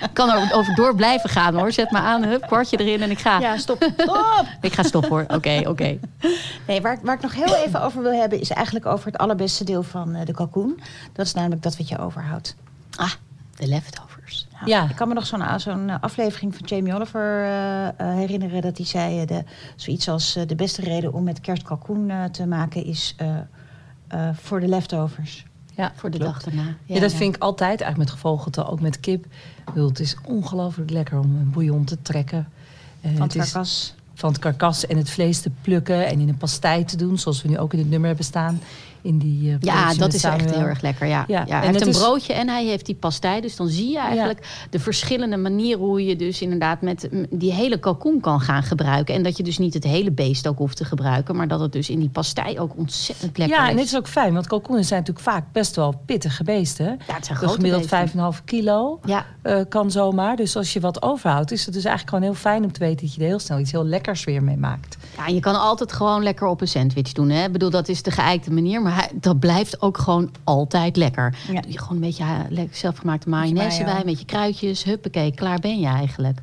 Ik 0.02 0.10
kan 0.13 0.30
er 0.30 0.54
over 0.54 0.76
door 0.76 0.95
blijven 0.95 1.30
gaan 1.30 1.56
hoor. 1.56 1.71
Zet 1.71 1.91
me 1.91 1.98
aan, 1.98 2.24
hup, 2.24 2.41
kwartje 2.41 2.78
erin 2.78 3.02
en 3.02 3.12
ik 3.12 3.19
ga. 3.19 3.39
Ja, 3.39 3.58
stop. 3.58 3.89
Stop! 3.98 4.45
Ik 4.62 4.74
ga 4.74 4.84
stoppen 4.84 5.10
hoor. 5.12 5.26
Oké, 5.28 5.62
oké. 5.71 5.98
Nee, 6.67 6.82
waar, 6.82 7.00
waar 7.04 7.15
ik 7.15 7.21
nog 7.21 7.34
heel 7.34 7.56
even 7.56 7.82
over 7.82 8.02
wil 8.02 8.13
hebben... 8.19 8.39
is 8.39 8.50
eigenlijk 8.50 8.86
over 8.86 9.06
het 9.06 9.17
allerbeste 9.17 9.63
deel 9.63 9.84
van 9.84 10.15
eh, 10.15 10.26
de 10.26 10.34
kalkoen. 10.34 10.80
Dat 11.13 11.26
is 11.26 11.34
namelijk 11.34 11.62
dat 11.62 11.78
wat 11.78 11.88
je 11.89 11.98
overhoudt. 11.98 12.56
Ah, 12.95 13.12
de 13.56 13.67
leftovers. 13.67 14.48
Ja. 14.52 14.60
Ja. 14.65 14.89
Ik 14.89 14.95
kan 14.95 15.08
me 15.08 15.13
nog 15.13 15.26
zo'n 15.26 15.60
zo'n 15.60 15.89
eh, 15.89 15.95
aflevering 16.02 16.56
van 16.56 16.65
Jamie 16.65 16.93
Oliver 16.93 17.43
eh, 17.43 17.88
eh, 17.88 17.93
herinneren... 17.98 18.62
dat 18.62 18.78
hij 18.78 18.86
zei, 18.86 19.21
eh, 19.21 19.28
de, 19.28 19.43
zoiets 19.76 20.10
als 20.10 20.36
eh, 20.36 20.48
de 20.48 20.56
beste 20.56 20.82
reden 20.82 21.13
om 21.13 21.24
met 21.24 21.41
kerst 21.41 21.63
kalkoen 21.63 22.10
eh, 22.10 22.24
te 22.24 22.48
maken... 22.48 22.86
is 22.86 23.13
eh, 23.17 23.36
eh, 24.08 24.30
voor 24.34 24.60
de 24.60 24.67
leftovers. 24.67 25.45
Ja, 25.77 25.91
Voor 25.95 26.09
de 26.11 26.17
klopt. 26.17 26.33
dag 26.33 26.43
daarna. 26.43 26.75
Ja, 26.85 26.99
dat 26.99 27.13
vind 27.13 27.35
ik 27.35 27.41
altijd, 27.41 27.81
eigenlijk 27.81 27.97
met 27.97 28.09
gevogelte, 28.09 28.65
ook 28.67 28.79
met 28.81 28.99
kip. 28.99 29.25
Bedoel, 29.65 29.88
Het 29.88 29.99
is 29.99 30.15
ongelooflijk 30.25 30.89
lekker 30.89 31.19
om 31.19 31.35
een 31.35 31.49
bouillon 31.51 31.83
te 31.85 32.01
trekken. 32.01 32.47
Eh, 33.01 33.11
Van 33.11 33.21
het 33.21 33.33
het 33.33 33.43
is 33.43 33.51
karkas. 33.51 33.93
van 34.13 34.29
het 34.29 34.39
karkas 34.39 34.85
en 34.88 34.97
het 34.97 35.09
vlees 35.09 35.39
te 35.41 35.51
plukken 35.61 36.07
en 36.07 36.19
in 36.19 36.29
een 36.29 36.38
pastei 36.38 36.85
te 36.85 36.97
doen, 36.97 37.17
zoals 37.19 37.41
we 37.41 37.49
nu 37.49 37.57
ook 37.57 37.73
in 37.73 37.79
het 37.79 37.89
nummer 37.89 38.07
hebben 38.07 38.25
staan. 38.25 38.59
In 39.06 39.18
die, 39.18 39.50
eh, 39.52 39.56
Ja, 39.60 39.94
dat 39.94 40.13
is 40.13 40.24
echt 40.24 40.52
heel 40.52 40.60
erg 40.65 40.82
lekker. 40.82 41.08
Ja. 41.08 41.26
Ja, 41.28 41.39
Ja, 41.39 41.46
en 41.46 41.58
hij 41.58 41.68
heeft 41.68 41.82
een 41.82 41.88
is- 41.88 41.98
broodje 41.98 42.34
en 42.34 42.48
hij 42.50 42.65
heeft 42.65 42.86
die 42.86 42.96
pastei. 42.96 43.41
Dus 43.41 43.56
dan 43.56 43.68
zie 43.68 43.89
je 43.91 44.00
eigenlijk 44.00 44.65
de 44.70 44.80
verschillende 44.80 45.38
manieren 45.38 45.80
hoe 45.80 46.06
je 46.06 46.15
dus 46.15 46.41
inderdaad 46.41 46.82
met 46.82 47.10
die 47.30 47.52
hele 47.54 47.78
kalkoen 47.80 48.20
kan 48.20 48.41
gaan 48.41 48.63
gebruiken. 48.63 49.15
En 49.15 49.24
dat 49.24 49.38
je 49.38 49.44
dus 49.44 49.58
niet 49.58 49.74
het 49.74 49.84
hele 49.84 50.12
beest 50.12 50.48
ook 50.48 50.58
hoeft 50.58 50.78
te 50.78 50.86
gebruiken, 50.86 51.36
maar 51.36 51.48
dat 51.48 51.60
het 51.60 51.72
dus 51.72 51.89
in 51.89 52.00
die 52.00 52.10
pastei 52.10 52.60
ook 52.60 52.78
ontzettend 52.78 53.38
lekker 53.38 53.58
Ja, 53.58 53.63
is. 53.63 53.70
en 53.70 53.76
dit 53.78 53.86
is 53.86 53.96
ook 53.96 54.08
fijn, 54.08 54.34
want 54.34 54.48
kalkoenen 54.48 54.86
zijn 54.86 55.00
natuurlijk 55.00 55.28
vaak 55.28 55.44
best 55.52 55.76
wel 55.76 56.02
pittige 56.06 56.44
beesten. 56.44 57.00
Ja, 57.08 57.13
het 57.13 57.26
zijn 57.26 57.38
grote 57.38 57.54
gemiddeld 57.54 57.82
beesten. 57.89 57.98
5,5 58.10 58.44
kilo 58.46 59.00
Ja, 59.06 59.26
eh, 59.41 59.60
kan 59.70 59.91
zomaar. 59.91 60.36
Dus 60.36 60.56
als 60.56 60.74
je 60.74 60.80
wat 60.80 61.02
overhoudt, 61.02 61.52
is 61.52 61.65
het 61.65 61.74
dus 61.74 61.84
eigenlijk 61.86 62.15
gewoon 62.15 62.32
heel 62.34 62.41
fijn 62.41 62.63
om 62.63 62.72
te 62.72 62.80
weten 62.80 63.06
dat 63.06 63.13
je 63.15 63.22
er 63.22 63.28
heel 63.28 63.39
snel 63.39 63.60
iets 63.60 63.72
heel 63.72 63.86
lekkers 63.86 64.24
weer 64.24 64.44
mee 64.44 64.58
maakt. 64.58 64.98
Ja, 65.18 65.28
en 65.28 65.34
je 65.34 65.39
kan 65.39 65.60
altijd 65.62 65.91
gewoon 65.94 66.24
lekker 66.24 66.48
op 66.48 66.62
een 66.62 66.68
sandwich 66.68 67.12
doen. 67.12 67.30
Hè? 67.30 67.46
Ik 67.46 67.52
bedoel, 67.52 67.70
dat 67.70 67.88
is 67.89 68.02
de 68.04 68.12
geëikte 68.12 68.52
manier. 68.52 68.82
Maar 68.82 68.94
hij- 68.95 69.12
dat 69.13 69.39
blijft 69.39 69.81
ook 69.81 69.97
gewoon 69.97 70.31
altijd 70.43 70.95
lekker. 70.97 71.36
Ja. 71.51 71.62
Doe 71.62 71.71
je 71.71 71.79
gewoon 71.79 71.95
een 71.95 72.01
beetje 72.08 72.25
lekker 72.49 72.75
zelfgemaakte 72.75 73.29
mayonaise 73.29 73.84
mayo. 73.84 73.95
bij. 73.95 74.03
Met 74.05 74.19
je 74.19 74.25
kruidjes. 74.25 74.84
Huppakee, 74.84 75.34
klaar 75.34 75.60
ben 75.60 75.79
je 75.79 75.88
eigenlijk. 75.88 76.39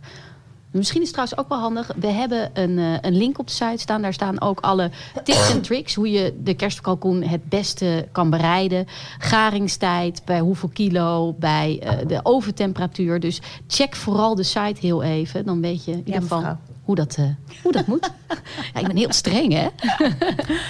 Misschien 0.71 1.01
is 1.03 1.07
het 1.07 1.17
trouwens 1.17 1.41
ook 1.41 1.49
wel 1.49 1.59
handig. 1.59 1.91
We 1.97 2.07
hebben 2.07 2.51
een, 2.53 2.79
eh, 2.79 2.99
een 3.01 3.17
link 3.17 3.39
op 3.39 3.47
de 3.47 3.53
site 3.53 3.77
staan. 3.77 4.03
Daar 4.03 4.13
staan 4.13 4.41
ook 4.41 4.61
alle 4.61 4.91
tips 5.25 5.51
en 5.53 5.61
tricks. 5.63 5.95
Hoe 5.95 6.11
je 6.11 6.35
de 6.43 6.55
kerstkalkoen 6.55 7.23
het 7.23 7.49
beste 7.49 8.09
kan 8.13 8.31
bereiden. 8.31 8.87
Garingstijd, 9.19 10.23
bij 10.25 10.41
hoeveel 10.41 10.69
kilo, 10.73 11.35
bij 11.39 11.79
eh, 11.83 12.07
de 12.07 12.21
oventemperatuur. 12.23 13.21
Dus 13.21 13.41
check 13.67 13.97
vooral 13.97 14.35
de 14.35 14.43
site 14.43 14.81
heel 14.81 15.03
even. 15.03 15.45
Dan 15.45 15.61
weet 15.61 15.85
je 15.85 15.91
in 15.93 16.03
ieder 16.05 16.21
geval. 16.23 16.57
Hoe 16.93 17.05
dat, 17.05 17.17
eh, 17.17 17.25
hoe 17.63 17.73
dat 17.73 17.87
moet. 17.87 18.11
ja, 18.75 18.81
ik 18.81 18.87
ben 18.87 18.97
heel 18.97 19.13
streng, 19.13 19.53
hè? 19.53 19.67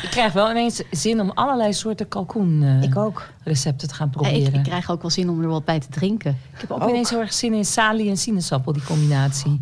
Ik 0.03 0.09
krijg 0.11 0.33
wel 0.33 0.51
ineens 0.51 0.83
zin 0.91 1.21
om 1.21 1.31
allerlei 1.31 1.73
soorten 1.73 2.09
kalkoen 2.09 2.63
eh, 2.63 2.83
Ik 2.83 2.97
ook. 2.97 3.29
recepten 3.45 3.89
te 3.89 3.95
gaan 3.95 4.11
proberen. 4.11 4.41
ik, 4.41 4.47
ik 4.47 4.55
ik, 4.55 4.63
krijg 4.63 4.91
ook 4.91 5.03
wel 5.03 5.11
zin 5.11 5.31
om 5.31 5.43
er 5.43 5.49
wat 5.49 5.65
bij 5.65 5.81
te 5.81 5.89
drinken. 5.89 6.39
heb 6.53 6.71
ook, 6.71 6.83
ook. 6.83 6.89
ineens 6.89 7.11
heel 7.11 7.21
erg 7.21 7.33
zin 7.33 7.53
in 7.55 7.65
salie 7.65 8.09
en 8.11 8.17
sinaasappel, 8.17 8.73
die 8.73 8.85
combinatie. 8.85 9.61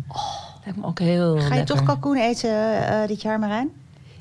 Lijkt 0.63 0.79
me 0.79 0.85
ook 0.85 0.99
heel 0.99 1.37
Ga 1.37 1.43
je 1.43 1.49
lekker. 1.49 1.65
toch 1.75 1.83
kalkoen 1.83 2.17
eten 2.17 2.85
eh, 2.87 3.07
dit 3.07 3.21
jaar, 3.21 3.39
Marijn? 3.39 3.69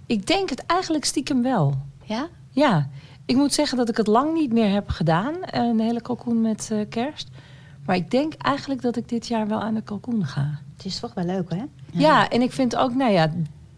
Ik 0.07 0.27
denk 0.27 0.51
het 0.51 0.67
eigenlijk 0.67 1.05
stiekem 1.05 1.43
wel. 1.43 1.75
Ja? 2.05 2.29
Ja, 2.51 2.89
ik 3.25 3.37
moet 3.37 3.53
zeggen 3.53 3.77
dat 3.79 3.89
ik 3.89 3.97
het 3.97 4.07
lang 4.07 4.35
niet 4.35 4.53
meer 4.53 4.73
heb 4.73 4.89
gedaan. 4.89 5.35
Een 5.41 5.81
hele 5.81 6.01
kalkoen 6.01 6.41
met 6.41 6.69
eh, 6.73 6.79
kerst. 6.89 7.29
Maar 7.87 7.97
ik 7.97 8.11
denk 8.11 8.33
eigenlijk 8.35 8.83
dat 8.83 8.97
ik 8.97 9.09
dit 9.09 9.27
jaar 9.27 9.49
wel 9.49 9.61
aan 9.61 9.75
de 9.75 9.83
kalkoen 9.83 10.25
ga. 10.27 10.59
Het 10.77 10.85
is 10.87 10.99
toch 11.01 11.15
wel 11.15 11.25
leuk, 11.25 11.51
hè? 11.51 11.63
Ja, 11.93 12.29
en 12.29 12.43
ik 12.43 12.53
vind 12.53 12.77
ook, 12.77 12.95
nou 12.95 13.13
ja, 13.13 13.33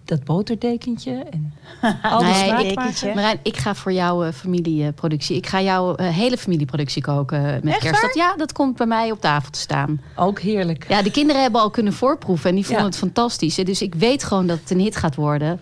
dat 0.04 0.24
boterdekentje 0.24 1.12
en 1.30 1.54
al 2.02 2.18
die 2.18 2.28
Nee. 2.28 3.14
Marijn, 3.14 3.38
ik 3.42 3.56
ga 3.56 3.74
voor 3.74 3.92
jouw 3.92 4.24
eh, 4.24 4.32
familieproductie. 4.32 5.36
Ik 5.36 5.46
ga 5.46 5.60
jouw 5.62 5.94
eh, 5.94 6.08
hele 6.08 6.36
familieproductie 6.38 7.02
koken 7.02 7.42
met 7.42 7.64
Echt 7.74 7.78
kerst. 7.78 8.02
Dat, 8.02 8.14
ja, 8.14 8.36
dat 8.36 8.52
komt 8.52 8.76
bij 8.76 8.86
mij 8.86 9.10
op 9.10 9.20
tafel 9.20 9.50
te 9.50 9.58
staan. 9.58 10.00
Ook 10.16 10.40
heerlijk. 10.40 10.84
Ja, 10.88 11.02
de 11.02 11.10
kinderen 11.10 11.42
hebben 11.42 11.60
al 11.60 11.70
kunnen 11.70 11.92
voorproeven 11.92 12.48
en 12.48 12.54
die 12.54 12.64
vonden 12.64 12.82
Ja. 12.84 12.88
het 12.90 12.98
fantastisch. 12.98 13.54
Dus 13.54 13.82
ik 13.82 13.94
weet 13.94 14.24
gewoon 14.24 14.46
dat 14.46 14.58
het 14.60 14.70
een 14.70 14.80
hit 14.80 14.96
gaat 14.96 15.14
worden. 15.14 15.60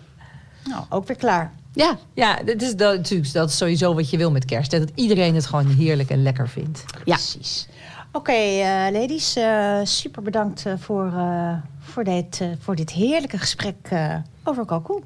Nou, 0.63 0.83
ook 0.89 1.07
weer 1.07 1.17
klaar. 1.17 1.51
Ja, 1.73 1.97
Ja, 2.13 2.35
dat 2.45 2.61
is, 2.61 2.75
dat, 2.75 2.95
natuurlijk, 2.97 3.33
dat 3.33 3.49
is 3.49 3.57
sowieso 3.57 3.93
wat 3.93 4.09
je 4.09 4.17
wil 4.17 4.31
met 4.31 4.45
kerst. 4.45 4.71
Hè? 4.71 4.79
Dat 4.79 4.91
iedereen 4.95 5.35
het 5.35 5.45
gewoon 5.45 5.67
heerlijk 5.67 6.09
en 6.09 6.23
lekker 6.23 6.49
vindt. 6.49 6.83
ja. 7.05 7.15
Precies. 7.15 7.67
Oké, 8.11 8.31
eh, 8.31 8.91
ladies. 8.91 9.37
super 9.83 10.21
bedankt 10.21 10.65
voor, 10.79 11.05
eh, 11.05 11.53
voor, 11.81 12.03
dit, 12.03 12.41
eh, 12.41 12.47
voor 12.59 12.75
dit 12.75 12.89
heerlijke 12.89 13.37
gesprek 13.37 13.75
eh, 13.89 14.15
over 14.43 14.65
kalkoen. 14.65 15.03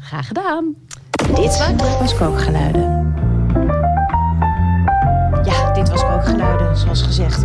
graag 0.00 0.26
gedaan. 0.26 0.74
Dit 1.34 1.58
was 1.98 2.14
Kookgeluiden. 2.14 3.14
Ja, 5.44 5.72
dit 5.72 5.88
was 5.88 6.02
Kookgeluiden. 6.02 6.76
zoals 6.76 7.02
gezegd. 7.02 7.42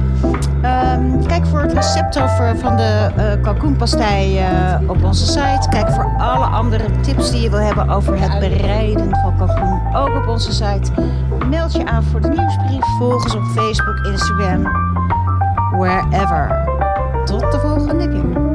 Ehm, 0.61 1.25
kijk 1.27 1.45
voor 1.45 1.61
het 1.61 1.73
recept 1.73 2.19
over 2.19 2.57
van 2.57 2.77
de 2.77 3.09
uh, 3.17 3.43
kalkoenpastei 3.43 4.39
uh, 4.39 4.89
op 4.89 5.03
onze 5.03 5.25
site. 5.25 5.69
Kijk 5.69 5.89
voor 5.89 6.13
alle 6.17 6.45
andere 6.45 6.99
tips 6.99 7.31
die 7.31 7.41
je 7.41 7.49
wil 7.49 7.59
hebben 7.59 7.89
over 7.89 8.19
het 8.19 8.39
bereiden 8.39 9.09
van 9.09 9.37
kalkoen 9.37 9.95
ook 9.95 10.15
op 10.15 10.27
onze 10.27 10.51
site. 10.51 10.91
Meld 11.49 11.73
je 11.73 11.85
aan 11.85 12.03
voor 12.03 12.21
de 12.21 12.29
nieuwsbrief. 12.29 12.85
Volg 12.97 13.23
ons 13.23 13.35
op 13.35 13.43
Facebook, 13.43 14.05
Instagram, 14.05 14.61
wherever. 15.77 16.65
Tot 17.25 17.51
de 17.51 17.59
volgende 17.59 18.07
keer. 18.07 18.50